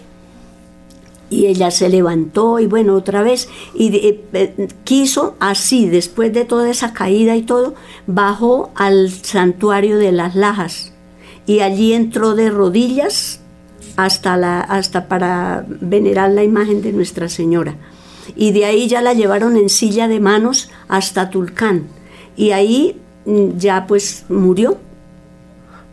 y 1.28 1.44
ella 1.44 1.70
se 1.70 1.90
levantó 1.90 2.58
y 2.58 2.64
bueno, 2.64 2.94
otra 2.94 3.20
vez, 3.20 3.50
y 3.74 3.94
eh, 3.94 4.24
eh, 4.32 4.68
quiso 4.84 5.36
así, 5.38 5.86
después 5.86 6.32
de 6.32 6.46
toda 6.46 6.70
esa 6.70 6.94
caída 6.94 7.36
y 7.36 7.42
todo, 7.42 7.74
bajó 8.06 8.70
al 8.76 9.10
santuario 9.10 9.98
de 9.98 10.12
las 10.12 10.34
Lajas. 10.34 10.94
y 11.46 11.60
allí 11.60 11.92
entró 11.92 12.34
de 12.34 12.48
rodillas 12.48 13.39
hasta, 13.96 14.36
la, 14.36 14.60
hasta 14.60 15.08
para 15.08 15.64
venerar 15.68 16.30
la 16.30 16.44
imagen 16.44 16.82
de 16.82 16.92
Nuestra 16.92 17.28
Señora. 17.28 17.76
Y 18.36 18.52
de 18.52 18.64
ahí 18.64 18.88
ya 18.88 19.00
la 19.02 19.14
llevaron 19.14 19.56
en 19.56 19.68
silla 19.68 20.08
de 20.08 20.20
manos 20.20 20.70
hasta 20.88 21.30
Tulcán. 21.30 21.84
Y 22.36 22.52
ahí 22.52 22.96
mm, 23.26 23.58
ya 23.58 23.86
pues 23.86 24.24
murió. 24.28 24.78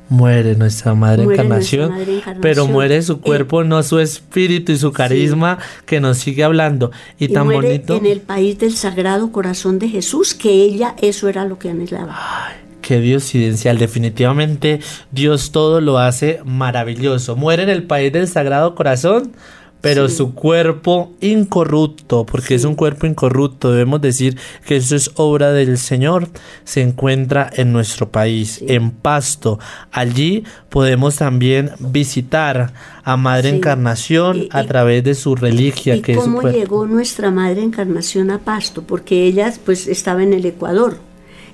Muere 0.10 0.56
nuestra 0.56 0.96
madre, 0.96 1.24
encarnación, 1.24 1.94
pero 2.42 2.66
muere 2.66 3.02
su 3.02 3.20
cuerpo, 3.20 3.66
no 3.66 3.84
su 3.84 4.00
espíritu 4.00 4.72
y 4.72 4.78
su 4.78 4.94
carisma 4.94 5.58
que 5.86 6.00
nos 6.00 6.20
sigue 6.20 6.46
hablando. 6.46 6.92
Y, 7.20 7.28
tan 7.28 7.50
bonito. 7.50 7.98
En 7.98 8.06
el 8.06 8.22
país 8.22 8.58
del 8.58 8.74
Sagrado 8.74 9.34
Corazón 9.34 9.80
de 9.80 9.90
Jesús, 9.90 10.34
que 10.34 10.50
ella 10.50 10.96
eso 11.02 11.28
era 11.28 11.44
lo 11.44 11.60
que 11.60 11.72
anhelaba. 11.72 12.16
Ay, 12.16 12.56
qué 12.88 13.02
diosidencial. 13.02 13.78
Definitivamente 13.78 14.80
Dios 15.12 15.52
todo 15.52 15.82
lo 15.82 16.00
hace 16.00 16.40
maravilloso. 16.46 17.36
Muere 17.36 17.64
en 17.64 17.70
el 17.70 17.84
país 17.84 18.14
del 18.14 18.30
Sagrado 18.30 18.76
Corazón 18.76 19.34
pero 19.80 20.10
su 20.10 20.34
cuerpo 20.34 21.14
incorrupto, 21.22 22.26
porque 22.26 22.56
es 22.56 22.66
un 22.66 22.74
cuerpo 22.74 23.06
incorrupto, 23.06 23.72
debemos 23.72 24.02
decir 24.02 24.36
que 24.66 24.78
eso 24.78 24.96
es 24.96 25.12
obra 25.16 25.52
del 25.52 25.78
Señor, 25.78 26.30
se 26.64 26.82
encuentra 26.82 27.50
en 27.54 27.72
nuestro 27.74 28.10
país, 28.10 28.60
en 28.68 28.90
Pasto. 28.90 29.60
Allí 29.92 30.44
podemos 30.70 31.18
también 31.18 31.72
visitar 31.80 32.74
a 33.04 33.18
Madre 33.18 33.50
Encarnación 33.50 34.48
a 34.50 34.64
través 34.64 35.04
de 35.04 35.14
su 35.14 35.36
reliquia. 35.36 35.96
¿y 35.96 36.02
¿Cómo 36.02 36.42
llegó 36.42 36.88
nuestra 36.88 37.30
Madre 37.30 37.62
Encarnación 37.62 38.32
a 38.32 38.40
Pasto? 38.40 38.82
Porque 38.82 39.26
ella 39.26 39.54
pues 39.64 39.88
estaba 39.88 40.24
en 40.24 40.34
el 40.34 40.46
Ecuador 40.46 40.98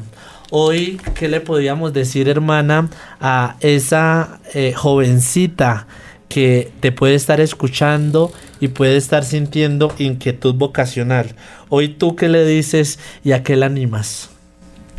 Hoy, 0.51 1.01
¿qué 1.14 1.28
le 1.28 1.41
podríamos 1.41 1.93
decir, 1.93 2.28
hermana, 2.28 2.89
a 3.20 3.55
esa 3.61 4.41
eh, 4.53 4.72
jovencita 4.74 5.87
que 6.31 6.72
te 6.81 6.93
puede 6.93 7.16
estar 7.16 7.43
escuchando 7.43 8.33
y 8.59 8.68
puede 8.68 8.97
estar 8.97 9.24
sintiendo 9.24 9.95
inquietud 9.99 10.55
vocacional? 10.55 11.35
Hoy 11.68 11.89
tú 11.89 12.16
qué 12.16 12.31
le 12.31 12.47
dices 12.47 12.99
y 13.22 13.33
a 13.33 13.43
qué 13.43 13.57
la 13.57 13.66
animas? 13.66 14.31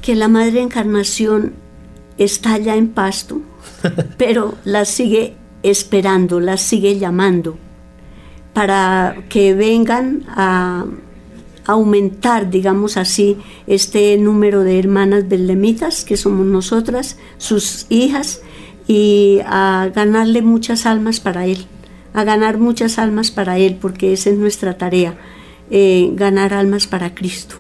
que 0.01 0.15
la 0.15 0.27
Madre 0.27 0.61
Encarnación 0.61 1.53
está 2.17 2.57
ya 2.57 2.75
en 2.75 2.89
pasto, 2.89 3.41
pero 4.17 4.55
la 4.65 4.85
sigue 4.85 5.35
esperando, 5.63 6.39
la 6.39 6.57
sigue 6.57 6.97
llamando 6.97 7.57
para 8.53 9.15
que 9.29 9.53
vengan 9.53 10.25
a 10.27 10.85
aumentar, 11.65 12.49
digamos 12.49 12.97
así, 12.97 13.37
este 13.67 14.17
número 14.17 14.63
de 14.63 14.79
hermanas 14.79 15.29
belemitas 15.29 16.03
que 16.03 16.17
somos 16.17 16.45
nosotras, 16.45 17.17
sus 17.37 17.85
hijas, 17.89 18.41
y 18.91 19.39
a 19.45 19.89
ganarle 19.95 20.41
muchas 20.41 20.85
almas 20.85 21.21
para 21.21 21.45
Él, 21.45 21.65
a 22.13 22.25
ganar 22.25 22.57
muchas 22.57 22.99
almas 22.99 23.31
para 23.31 23.57
Él, 23.57 23.77
porque 23.79 24.11
esa 24.11 24.31
es 24.31 24.37
nuestra 24.37 24.77
tarea, 24.77 25.15
eh, 25.69 26.09
ganar 26.15 26.53
almas 26.53 26.87
para 26.87 27.15
Cristo. 27.15 27.55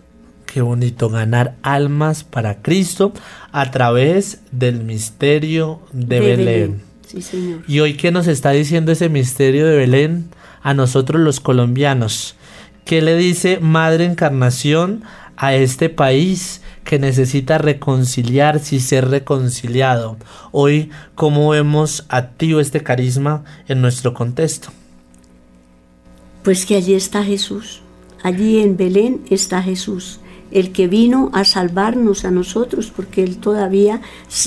Qué 0.45 0.61
bonito 0.61 1.07
ganar 1.07 1.55
almas 1.61 2.25
para 2.25 2.61
Cristo 2.61 3.13
a 3.53 3.71
través 3.71 4.41
del 4.51 4.83
misterio 4.83 5.79
de, 5.93 6.19
Belén. 6.19 6.81
Sí, 7.07 7.21
señor. 7.21 7.63
Y 7.65 7.79
hoy, 7.79 7.95
¿qué 7.95 8.11
nos 8.11 8.27
está 8.27 8.51
diciendo 8.51 8.91
ese 8.91 9.07
misterio 9.07 9.65
de 9.65 9.77
Belén 9.77 10.25
a 10.61 10.73
nosotros 10.73 11.21
los 11.21 11.39
colombianos? 11.39 12.35
¿Qué 12.83 13.01
le 13.01 13.15
dice 13.15 13.59
Madre 13.61 14.03
Encarnación 14.03 15.03
a 15.37 15.55
este 15.55 15.87
país 15.87 16.60
que 16.83 16.99
necesita 16.99 17.57
reconciliarse 17.57 18.75
y 18.75 18.79
ser 18.79 19.09
reconciliado? 19.09 20.17
Hoy, 20.51 20.89
¿cómo 21.15 21.49
vemos 21.49 22.05
activo 22.09 22.59
este 22.59 22.81
carisma 22.81 23.43
en 23.67 23.81
nuestro 23.81 24.13
contexto? 24.13 24.69
Pues 26.43 26.65
que 26.65 26.75
allí 26.75 26.93
está 26.93 27.23
Jesús. 27.23 27.81
Allí 28.23 28.59
en 28.59 28.77
Belén 28.77 29.21
está 29.29 29.61
Jesús 29.61 30.19
el 30.51 30.71
que 30.71 30.87
vino 30.87 31.29
a 31.33 31.45
salvarnos 31.45 32.25
a 32.25 32.31
nosotros, 32.31 32.91
porque 32.93 33.23
Él 33.23 33.37
todavía 33.37 34.01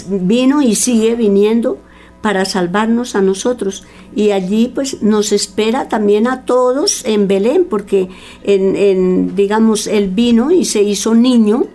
vino 0.08 0.62
y 0.62 0.74
sigue 0.74 1.14
viniendo 1.14 1.78
para 2.20 2.44
salvarnos 2.44 3.16
a 3.16 3.22
nosotros. 3.22 3.84
Y 4.14 4.30
allí 4.30 4.70
pues 4.74 5.02
nos 5.02 5.32
espera 5.32 5.88
también 5.88 6.26
a 6.26 6.44
todos 6.44 7.04
en 7.04 7.26
Belén, 7.26 7.66
porque 7.68 8.08
en, 8.44 9.34
digamos, 9.34 9.86
Él 9.86 10.08
vino 10.08 10.50
y 10.50 10.64
se 10.64 10.82
hizo 10.82 11.14
niño 11.14 11.66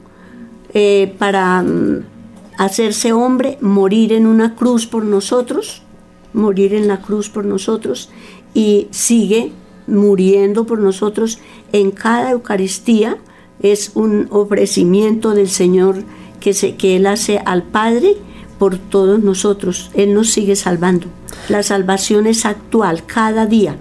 eh, 0.73 1.13
para 1.17 1.61
mm, 1.61 2.03
hacerse 2.57 3.13
hombre, 3.13 3.57
morir 3.61 4.13
en 4.13 4.25
una 4.25 4.55
cruz 4.55 4.87
por 4.87 5.03
nosotros, 5.03 5.81
morir 6.33 6.73
en 6.73 6.87
la 6.87 7.01
cruz 7.01 7.29
por 7.29 7.45
nosotros, 7.45 8.09
y 8.53 8.87
sigue 8.91 9.51
muriendo 9.87 10.65
por 10.65 10.79
nosotros 10.79 11.39
en 11.71 11.91
cada 11.91 12.31
Eucaristía 12.31 13.17
es 13.61 13.91
un 13.95 14.27
ofrecimiento 14.29 15.31
del 15.31 15.49
Señor 15.49 16.03
que, 16.39 16.53
se, 16.53 16.75
que 16.75 16.95
Él 16.95 17.07
hace 17.07 17.39
al 17.45 17.63
Padre 17.63 18.15
por 18.57 18.77
todos 18.77 19.21
nosotros. 19.21 19.91
Él 19.93 20.13
nos 20.13 20.29
sigue 20.29 20.55
salvando. 20.55 21.07
La 21.49 21.63
salvación 21.63 22.27
es 22.27 22.45
actual, 22.45 23.05
cada 23.05 23.45
día. 23.45 23.75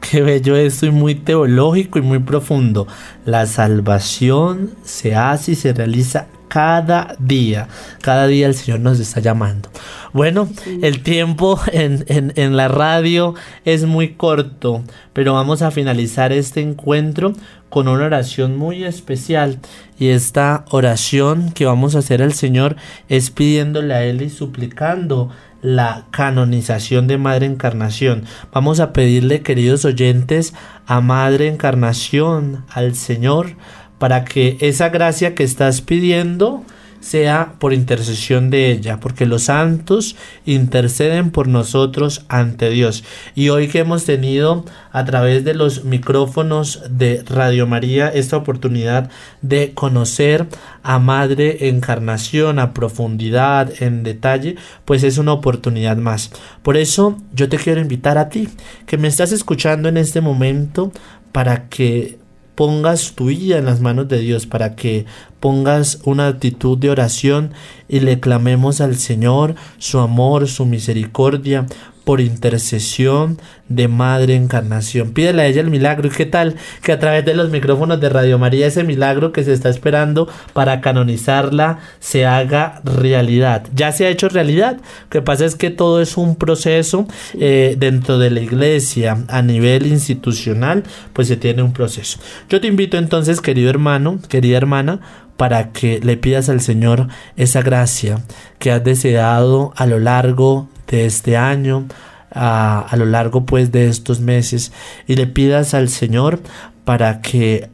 Qué 0.10 0.22
bello 0.22 0.56
esto 0.56 0.86
y 0.86 0.90
muy 0.90 1.14
teológico 1.14 1.98
y 1.98 2.02
muy 2.02 2.18
profundo. 2.20 2.86
La 3.24 3.46
salvación 3.46 4.70
se 4.84 5.14
hace 5.14 5.52
y 5.52 5.54
se 5.54 5.72
realiza 5.72 6.26
cada 6.48 7.14
día. 7.18 7.68
Cada 8.02 8.26
día 8.26 8.48
el 8.48 8.54
Señor 8.54 8.80
nos 8.80 8.98
está 8.98 9.20
llamando. 9.20 9.70
Bueno, 10.12 10.48
el 10.82 11.02
tiempo 11.02 11.60
en, 11.72 12.04
en, 12.08 12.56
la 12.56 12.66
radio 12.66 13.34
es 13.64 13.84
muy 13.84 14.14
corto, 14.14 14.82
pero 15.12 15.34
vamos 15.34 15.62
a 15.62 15.70
finalizar 15.70 16.32
este 16.32 16.60
encuentro 16.60 17.34
con 17.68 17.86
una 17.86 18.06
oración 18.06 18.56
muy 18.56 18.82
especial. 18.82 19.60
Y 19.98 20.08
esta 20.08 20.64
oración 20.70 21.52
que 21.52 21.66
vamos 21.66 21.94
a 21.94 22.00
hacer 22.00 22.20
al 22.20 22.32
Señor 22.32 22.74
es 23.08 23.30
pidiéndole 23.30 23.94
a 23.94 24.04
Él 24.04 24.20
y 24.20 24.30
suplicando 24.30 25.30
la 25.62 26.04
canonización 26.10 27.06
de 27.06 27.18
Madre 27.18 27.46
Encarnación. 27.46 28.24
Vamos 28.52 28.80
a 28.80 28.92
pedirle, 28.92 29.42
queridos 29.42 29.84
oyentes, 29.84 30.54
a 30.86 31.00
Madre 31.00 31.48
Encarnación, 31.48 32.64
al 32.70 32.94
Señor, 32.94 33.56
para 33.98 34.24
que 34.24 34.56
esa 34.60 34.88
gracia 34.88 35.34
que 35.34 35.44
estás 35.44 35.80
pidiendo 35.82 36.64
sea 37.00 37.54
por 37.58 37.72
intercesión 37.72 38.50
de 38.50 38.70
ella, 38.70 39.00
porque 39.00 39.26
los 39.26 39.44
santos 39.44 40.16
interceden 40.44 41.30
por 41.30 41.48
nosotros 41.48 42.24
ante 42.28 42.70
Dios. 42.70 43.04
Y 43.34 43.48
hoy 43.48 43.68
que 43.68 43.80
hemos 43.80 44.04
tenido 44.04 44.64
a 44.92 45.04
través 45.04 45.44
de 45.44 45.54
los 45.54 45.84
micrófonos 45.84 46.82
de 46.90 47.24
Radio 47.26 47.66
María 47.66 48.08
esta 48.08 48.36
oportunidad 48.36 49.10
de 49.42 49.72
conocer 49.74 50.46
a 50.82 50.98
Madre 50.98 51.68
Encarnación 51.68 52.58
a 52.58 52.74
profundidad, 52.74 53.72
en 53.82 54.02
detalle, 54.02 54.56
pues 54.84 55.02
es 55.02 55.18
una 55.18 55.32
oportunidad 55.32 55.96
más. 55.96 56.30
Por 56.62 56.76
eso 56.76 57.18
yo 57.34 57.48
te 57.48 57.58
quiero 57.58 57.80
invitar 57.80 58.18
a 58.18 58.28
ti, 58.28 58.48
que 58.86 58.98
me 58.98 59.08
estás 59.08 59.32
escuchando 59.32 59.88
en 59.88 59.96
este 59.96 60.20
momento, 60.20 60.92
para 61.32 61.68
que 61.68 62.18
pongas 62.54 63.12
tu 63.12 63.26
vida 63.26 63.56
en 63.58 63.64
las 63.64 63.80
manos 63.80 64.08
de 64.08 64.18
Dios, 64.18 64.46
para 64.46 64.76
que 64.76 65.06
pongas 65.40 66.00
una 66.04 66.28
actitud 66.28 66.78
de 66.78 66.90
oración 66.90 67.52
y 67.88 68.00
le 68.00 68.20
clamemos 68.20 68.80
al 68.80 68.96
Señor 68.96 69.54
su 69.78 69.98
amor, 69.98 70.46
su 70.46 70.66
misericordia, 70.66 71.66
por 72.04 72.20
intercesión 72.20 73.38
de 73.68 73.86
Madre 73.86 74.34
Encarnación. 74.34 75.12
Pídele 75.12 75.42
a 75.42 75.46
ella 75.46 75.60
el 75.60 75.70
milagro. 75.70 76.08
¿Y 76.08 76.10
qué 76.10 76.26
tal 76.26 76.56
que 76.82 76.90
a 76.90 76.98
través 76.98 77.24
de 77.24 77.34
los 77.34 77.50
micrófonos 77.50 78.00
de 78.00 78.08
Radio 78.08 78.36
María 78.38 78.66
ese 78.66 78.82
milagro 78.82 79.32
que 79.32 79.44
se 79.44 79.52
está 79.52 79.68
esperando 79.68 80.28
para 80.52 80.80
canonizarla 80.80 81.78
se 82.00 82.26
haga 82.26 82.80
realidad? 82.84 83.64
Ya 83.74 83.92
se 83.92 84.06
ha 84.06 84.08
hecho 84.08 84.28
realidad. 84.28 84.78
Lo 84.78 85.10
que 85.10 85.22
pasa 85.22 85.44
es 85.44 85.54
que 85.54 85.70
todo 85.70 86.00
es 86.00 86.16
un 86.16 86.34
proceso 86.36 87.06
eh, 87.38 87.76
dentro 87.78 88.18
de 88.18 88.30
la 88.30 88.40
iglesia 88.40 89.24
a 89.28 89.42
nivel 89.42 89.86
institucional, 89.86 90.82
pues 91.12 91.28
se 91.28 91.36
tiene 91.36 91.62
un 91.62 91.72
proceso. 91.72 92.18
Yo 92.48 92.60
te 92.60 92.66
invito 92.66 92.98
entonces, 92.98 93.40
querido 93.40 93.70
hermano, 93.70 94.18
querida 94.28 94.56
hermana, 94.56 95.00
para 95.40 95.72
que 95.72 96.00
le 96.00 96.18
pidas 96.18 96.50
al 96.50 96.60
Señor 96.60 97.08
esa 97.38 97.62
gracia 97.62 98.18
que 98.58 98.70
has 98.70 98.84
deseado 98.84 99.72
a 99.74 99.86
lo 99.86 99.98
largo 99.98 100.68
de 100.86 101.06
este 101.06 101.38
año, 101.38 101.86
a, 102.30 102.80
a, 102.80 102.96
lo 102.98 103.06
largo 103.06 103.46
pues 103.46 103.72
de 103.72 103.88
estos 103.88 104.20
meses 104.20 104.70
y 105.06 105.16
le 105.16 105.26
pidas 105.26 105.72
al 105.72 105.88
Señor 105.88 106.40
para 106.84 107.22
que 107.22 107.70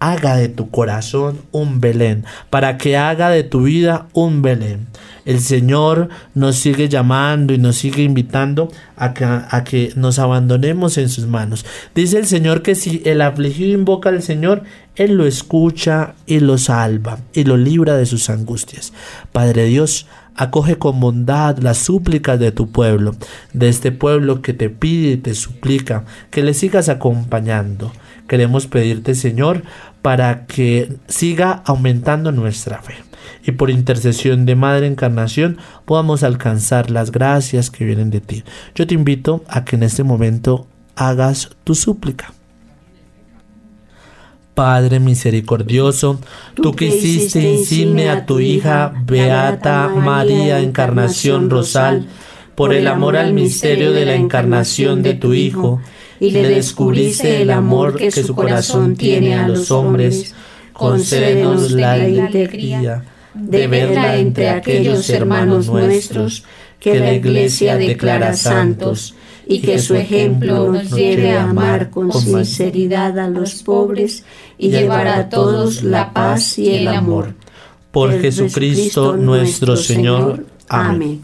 haga 0.00 0.34
de 0.34 0.48
tu 0.48 0.70
corazón 0.70 1.42
un 1.52 1.80
Belén, 1.80 2.24
para 2.50 2.78
que 2.78 2.96
haga 2.96 3.30
de 3.30 3.44
tu 3.44 3.62
vida 3.62 4.08
un 4.12 4.42
Belén. 4.42 4.88
El 5.24 5.40
Señor 5.40 6.08
nos 6.34 6.56
sigue 6.56 6.88
llamando 6.88 7.54
y 7.54 7.58
nos 7.58 7.76
sigue 7.76 8.02
invitando 8.02 8.70
a 8.96 9.14
que, 9.14 9.24
a 9.24 9.64
que 9.64 9.92
nos 9.96 10.18
abandonemos 10.18 10.98
en 10.98 11.08
sus 11.08 11.26
manos. 11.26 11.64
Dice 11.94 12.18
el 12.18 12.26
Señor 12.26 12.62
que 12.62 12.74
si 12.74 13.02
el 13.04 13.22
afligido 13.22 13.72
invoca 13.72 14.10
al 14.10 14.22
Señor, 14.22 14.62
Él 14.96 15.14
lo 15.14 15.26
escucha 15.26 16.14
y 16.26 16.40
lo 16.40 16.58
salva 16.58 17.18
y 17.32 17.44
lo 17.44 17.56
libra 17.56 17.96
de 17.96 18.06
sus 18.06 18.28
angustias. 18.30 18.92
Padre 19.32 19.64
Dios, 19.66 20.06
Acoge 20.36 20.78
con 20.78 20.98
bondad 20.98 21.58
las 21.58 21.78
súplicas 21.78 22.40
de 22.40 22.50
tu 22.50 22.68
pueblo, 22.72 23.14
de 23.52 23.68
este 23.68 23.92
pueblo 23.92 24.42
que 24.42 24.52
te 24.52 24.68
pide 24.68 25.12
y 25.12 25.16
te 25.16 25.32
suplica 25.32 26.04
que 26.30 26.42
le 26.42 26.54
sigas 26.54 26.88
acompañando. 26.88 27.92
Queremos 28.26 28.66
pedirte, 28.66 29.14
Señor, 29.14 29.62
para 30.02 30.46
que 30.46 30.96
siga 31.06 31.62
aumentando 31.64 32.32
nuestra 32.32 32.82
fe 32.82 32.94
y 33.44 33.52
por 33.52 33.70
intercesión 33.70 34.46
de 34.46 34.56
Madre 34.56 34.86
Encarnación 34.86 35.58
podamos 35.84 36.22
alcanzar 36.22 36.90
las 36.90 37.12
gracias 37.12 37.70
que 37.70 37.84
vienen 37.84 38.10
de 38.10 38.20
ti. 38.20 38.44
Yo 38.74 38.86
te 38.86 38.94
invito 38.94 39.44
a 39.48 39.64
que 39.64 39.76
en 39.76 39.82
este 39.82 40.04
momento 40.04 40.66
hagas 40.96 41.50
tu 41.64 41.74
súplica. 41.74 42.32
Padre 44.54 45.00
misericordioso, 45.00 46.20
tú 46.54 46.76
que 46.76 46.86
hiciste 46.86 47.40
insigne 47.40 48.08
a 48.08 48.24
tu 48.24 48.38
hija 48.38 48.94
Beata 49.04 49.88
María 49.88 50.60
Encarnación 50.60 51.50
Rosal, 51.50 52.06
por 52.54 52.72
el 52.72 52.86
amor 52.86 53.16
al 53.16 53.32
misterio 53.32 53.90
de 53.90 54.04
la 54.04 54.14
encarnación 54.14 55.02
de 55.02 55.14
tu 55.14 55.34
Hijo, 55.34 55.80
y 56.20 56.30
le 56.30 56.48
descubriste 56.48 57.42
el 57.42 57.50
amor 57.50 57.96
que 57.96 58.12
su 58.12 58.32
corazón 58.32 58.94
tiene 58.94 59.34
a 59.34 59.48
los 59.48 59.72
hombres, 59.72 60.36
concédenos 60.72 61.72
la 61.72 61.94
alegría 61.94 63.02
de 63.34 63.66
verla 63.66 64.16
entre 64.16 64.48
aquellos 64.48 65.08
hermanos 65.10 65.68
nuestros 65.68 66.44
que 66.80 66.98
la 66.98 67.12
Iglesia 67.12 67.76
declara 67.76 68.34
santos 68.34 69.14
y 69.46 69.60
que 69.60 69.78
su 69.78 69.94
ejemplo 69.94 70.72
nos 70.72 70.90
lleve 70.90 71.32
a 71.32 71.44
amar 71.44 71.90
con 71.90 72.12
sinceridad 72.12 73.18
a 73.18 73.28
los 73.28 73.62
pobres 73.62 74.24
y 74.58 74.70
llevar 74.70 75.08
a 75.08 75.28
todos 75.28 75.82
la 75.82 76.12
paz 76.12 76.58
y 76.58 76.74
el 76.74 76.88
amor. 76.88 77.34
Por 77.90 78.20
Jesucristo 78.20 79.16
nuestro 79.16 79.76
Señor. 79.76 80.46
Amén. 80.68 81.22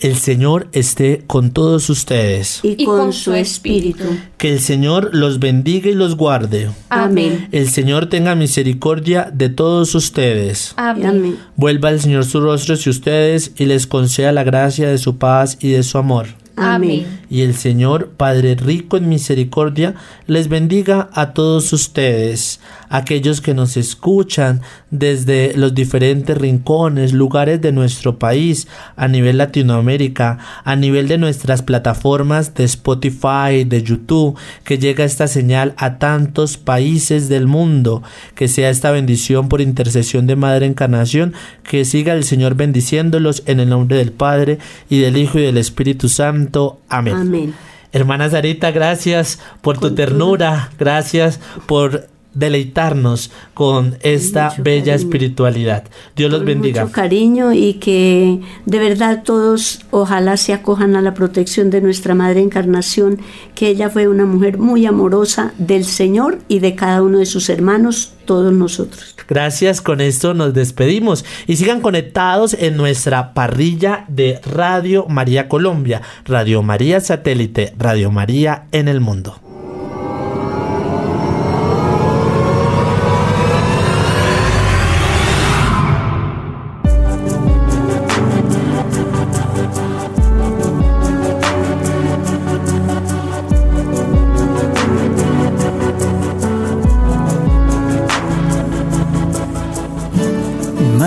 El 0.00 0.16
Señor 0.16 0.68
esté 0.72 1.24
con 1.26 1.50
todos 1.50 1.90
ustedes. 1.90 2.60
Y 2.62 2.86
con 2.86 3.12
su 3.12 3.34
espíritu. 3.34 4.04
Que 4.38 4.54
el 4.54 4.60
Señor 4.60 5.10
los 5.12 5.40
bendiga 5.40 5.90
y 5.90 5.94
los 5.94 6.16
guarde. 6.16 6.70
Amén. 6.88 7.48
El 7.52 7.68
Señor 7.68 8.06
tenga 8.06 8.34
misericordia 8.34 9.30
de 9.30 9.50
todos 9.50 9.94
ustedes. 9.94 10.72
Amén. 10.76 11.36
Vuelva 11.54 11.90
el 11.90 12.00
Señor 12.00 12.24
su 12.24 12.40
rostro 12.40 12.76
hacia 12.76 12.88
ustedes 12.88 13.52
y 13.58 13.66
les 13.66 13.86
conceda 13.86 14.32
la 14.32 14.42
gracia 14.42 14.88
de 14.88 14.96
su 14.96 15.18
paz 15.18 15.58
y 15.60 15.72
de 15.72 15.82
su 15.82 15.98
amor. 15.98 16.28
Amén. 16.56 17.20
Y 17.30 17.42
el 17.42 17.54
Señor, 17.54 18.10
Padre 18.16 18.54
rico 18.54 18.96
en 18.96 19.08
misericordia, 19.08 19.94
les 20.26 20.48
bendiga 20.48 21.08
a 21.12 21.32
todos 21.32 21.72
ustedes, 21.72 22.60
aquellos 22.90 23.40
que 23.40 23.54
nos 23.54 23.78
escuchan 23.78 24.60
desde 24.90 25.54
los 25.56 25.74
diferentes 25.74 26.36
rincones, 26.36 27.14
lugares 27.14 27.62
de 27.62 27.72
nuestro 27.72 28.18
país, 28.18 28.68
a 28.96 29.08
nivel 29.08 29.38
Latinoamérica, 29.38 30.38
a 30.64 30.76
nivel 30.76 31.08
de 31.08 31.16
nuestras 31.16 31.62
plataformas 31.62 32.52
de 32.54 32.64
Spotify, 32.64 33.64
de 33.64 33.82
YouTube, 33.82 34.36
que 34.64 34.78
llega 34.78 35.04
esta 35.04 35.28
señal 35.28 35.72
a 35.78 35.98
tantos 35.98 36.58
países 36.58 37.28
del 37.28 37.46
mundo, 37.46 38.02
que 38.34 38.48
sea 38.48 38.68
esta 38.68 38.90
bendición 38.90 39.48
por 39.48 39.60
intercesión 39.60 40.26
de 40.26 40.36
Madre 40.36 40.66
Encarnación, 40.66 41.32
que 41.62 41.84
siga 41.84 42.12
el 42.12 42.24
Señor 42.24 42.56
bendiciéndolos 42.56 43.44
en 43.46 43.60
el 43.60 43.68
nombre 43.68 43.96
del 43.96 44.10
Padre 44.12 44.58
y 44.90 44.98
del 44.98 45.16
Hijo 45.16 45.38
y 45.38 45.42
del 45.42 45.58
Espíritu 45.58 46.08
Santo. 46.08 46.80
Amén. 46.88 47.14
Amén. 47.14 47.54
Hermana 47.92 48.30
Sarita, 48.30 48.70
gracias 48.70 49.40
por 49.62 49.78
tu 49.78 49.94
ternura, 49.94 50.70
gracias 50.78 51.40
por 51.66 52.09
deleitarnos 52.34 53.30
con 53.54 53.96
esta 54.02 54.54
bella 54.58 54.94
espiritualidad. 54.94 55.84
Dios 56.16 56.30
los 56.30 56.44
bendiga. 56.44 56.82
Mucho 56.82 56.94
cariño 56.94 57.52
y 57.52 57.74
que 57.74 58.40
de 58.66 58.78
verdad 58.78 59.22
todos 59.24 59.80
ojalá 59.90 60.36
se 60.36 60.52
acojan 60.52 60.96
a 60.96 61.02
la 61.02 61.14
protección 61.14 61.70
de 61.70 61.80
nuestra 61.80 62.14
Madre 62.14 62.40
Encarnación, 62.40 63.18
que 63.54 63.68
ella 63.68 63.90
fue 63.90 64.08
una 64.08 64.24
mujer 64.24 64.58
muy 64.58 64.86
amorosa 64.86 65.52
del 65.58 65.84
Señor 65.84 66.38
y 66.48 66.60
de 66.60 66.74
cada 66.74 67.02
uno 67.02 67.18
de 67.18 67.26
sus 67.26 67.48
hermanos, 67.48 68.12
todos 68.24 68.52
nosotros. 68.52 69.16
Gracias, 69.28 69.80
con 69.80 70.00
esto 70.00 70.34
nos 70.34 70.54
despedimos 70.54 71.24
y 71.46 71.56
sigan 71.56 71.80
conectados 71.80 72.54
en 72.54 72.76
nuestra 72.76 73.34
parrilla 73.34 74.04
de 74.08 74.40
Radio 74.44 75.06
María 75.08 75.48
Colombia, 75.48 76.02
Radio 76.24 76.62
María 76.62 77.00
Satélite, 77.00 77.72
Radio 77.76 78.10
María 78.10 78.66
en 78.72 78.88
el 78.88 79.00
mundo. 79.00 79.49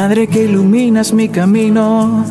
Madre 0.03 0.27
que 0.27 0.43
iluminas 0.43 1.13
mi 1.13 1.29
camino 1.29 2.25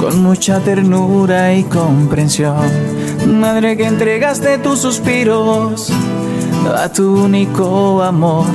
con 0.00 0.22
mucha 0.22 0.58
ternura 0.60 1.52
y 1.52 1.64
comprensión. 1.64 2.66
Madre 3.26 3.76
que 3.76 3.84
entregaste 3.84 4.56
tus 4.56 4.78
suspiros 4.78 5.92
a 6.74 6.88
tu 6.88 7.24
único 7.24 8.02
amor. 8.02 8.46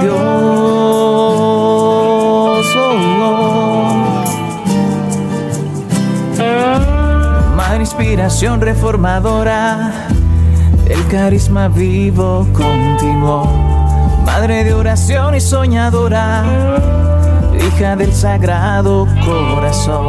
Dios 0.00 0.16
Madre 7.54 7.82
inspiración 7.82 8.60
reformadora, 8.60 9.92
el 10.88 11.06
carisma 11.06 11.68
vivo 11.68 12.48
continuó. 12.52 13.44
Madre 14.26 14.64
de 14.64 14.74
oración 14.74 15.36
y 15.36 15.40
soñadora, 15.40 16.42
hija 17.66 17.96
del 17.96 18.12
sagrado 18.12 19.06
corazón. 19.24 20.08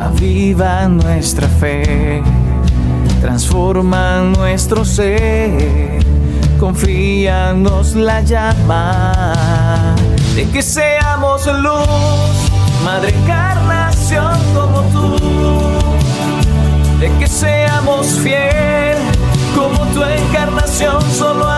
Aviva 0.00 0.88
nuestra 0.88 1.46
fe, 1.48 2.22
transforma 3.20 4.22
nuestro 4.22 4.84
ser, 4.84 6.00
confíanos 6.58 7.94
la 7.94 8.22
llama 8.22 9.94
de 10.34 10.48
que 10.48 10.62
seamos 10.62 11.46
luz, 11.46 12.50
madre 12.84 13.10
encarnación 13.10 14.38
como 14.54 14.80
tú, 14.92 15.16
de 16.98 17.10
que 17.18 17.26
seamos 17.26 18.06
fiel 18.22 18.96
como 19.54 19.84
tu 19.92 20.02
encarnación 20.02 21.02
solo 21.10 21.49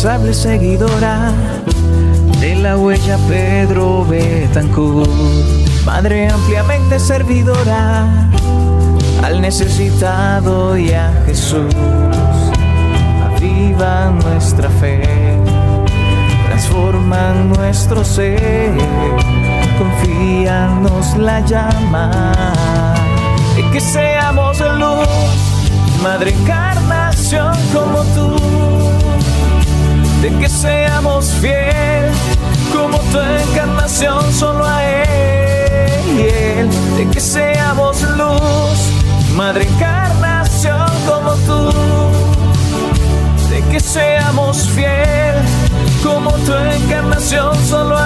incansable 0.00 0.32
seguidora 0.32 1.30
de 2.40 2.54
la 2.54 2.78
huella 2.78 3.18
Pedro 3.28 4.02
Betancourt, 4.06 5.10
madre 5.84 6.30
ampliamente 6.30 6.98
servidora 6.98 8.08
al 9.22 9.42
necesitado 9.42 10.78
y 10.78 10.92
a 10.92 11.12
Jesús. 11.26 11.74
Aviva 13.26 14.10
nuestra 14.24 14.70
fe, 14.70 15.02
transforma 16.46 17.34
nuestro 17.34 18.02
ser, 18.02 18.72
confíanos 19.76 21.14
la 21.18 21.40
llama 21.40 22.42
y 23.54 23.70
que 23.70 23.80
seamos 23.82 24.60
luz, 24.60 25.08
madre 26.02 26.30
encarnación 26.30 27.54
como 27.74 28.02
tú 28.14 28.39
de 30.22 30.30
que 30.38 30.48
seamos 30.48 31.30
fiel 31.40 32.10
como 32.72 32.98
tu 32.98 33.18
encarnación 33.18 34.32
solo 34.32 34.64
a 34.66 34.84
Él, 34.84 36.68
de 36.96 37.06
que 37.10 37.20
seamos 37.20 38.02
luz, 38.02 38.78
madre 39.34 39.64
encarnación 39.64 40.88
como 41.08 41.32
tú, 41.46 41.72
de 43.48 43.62
que 43.70 43.80
seamos 43.80 44.68
fiel 44.68 45.36
como 46.02 46.30
tu 46.30 46.54
encarnación 46.54 47.54
solo 47.66 47.96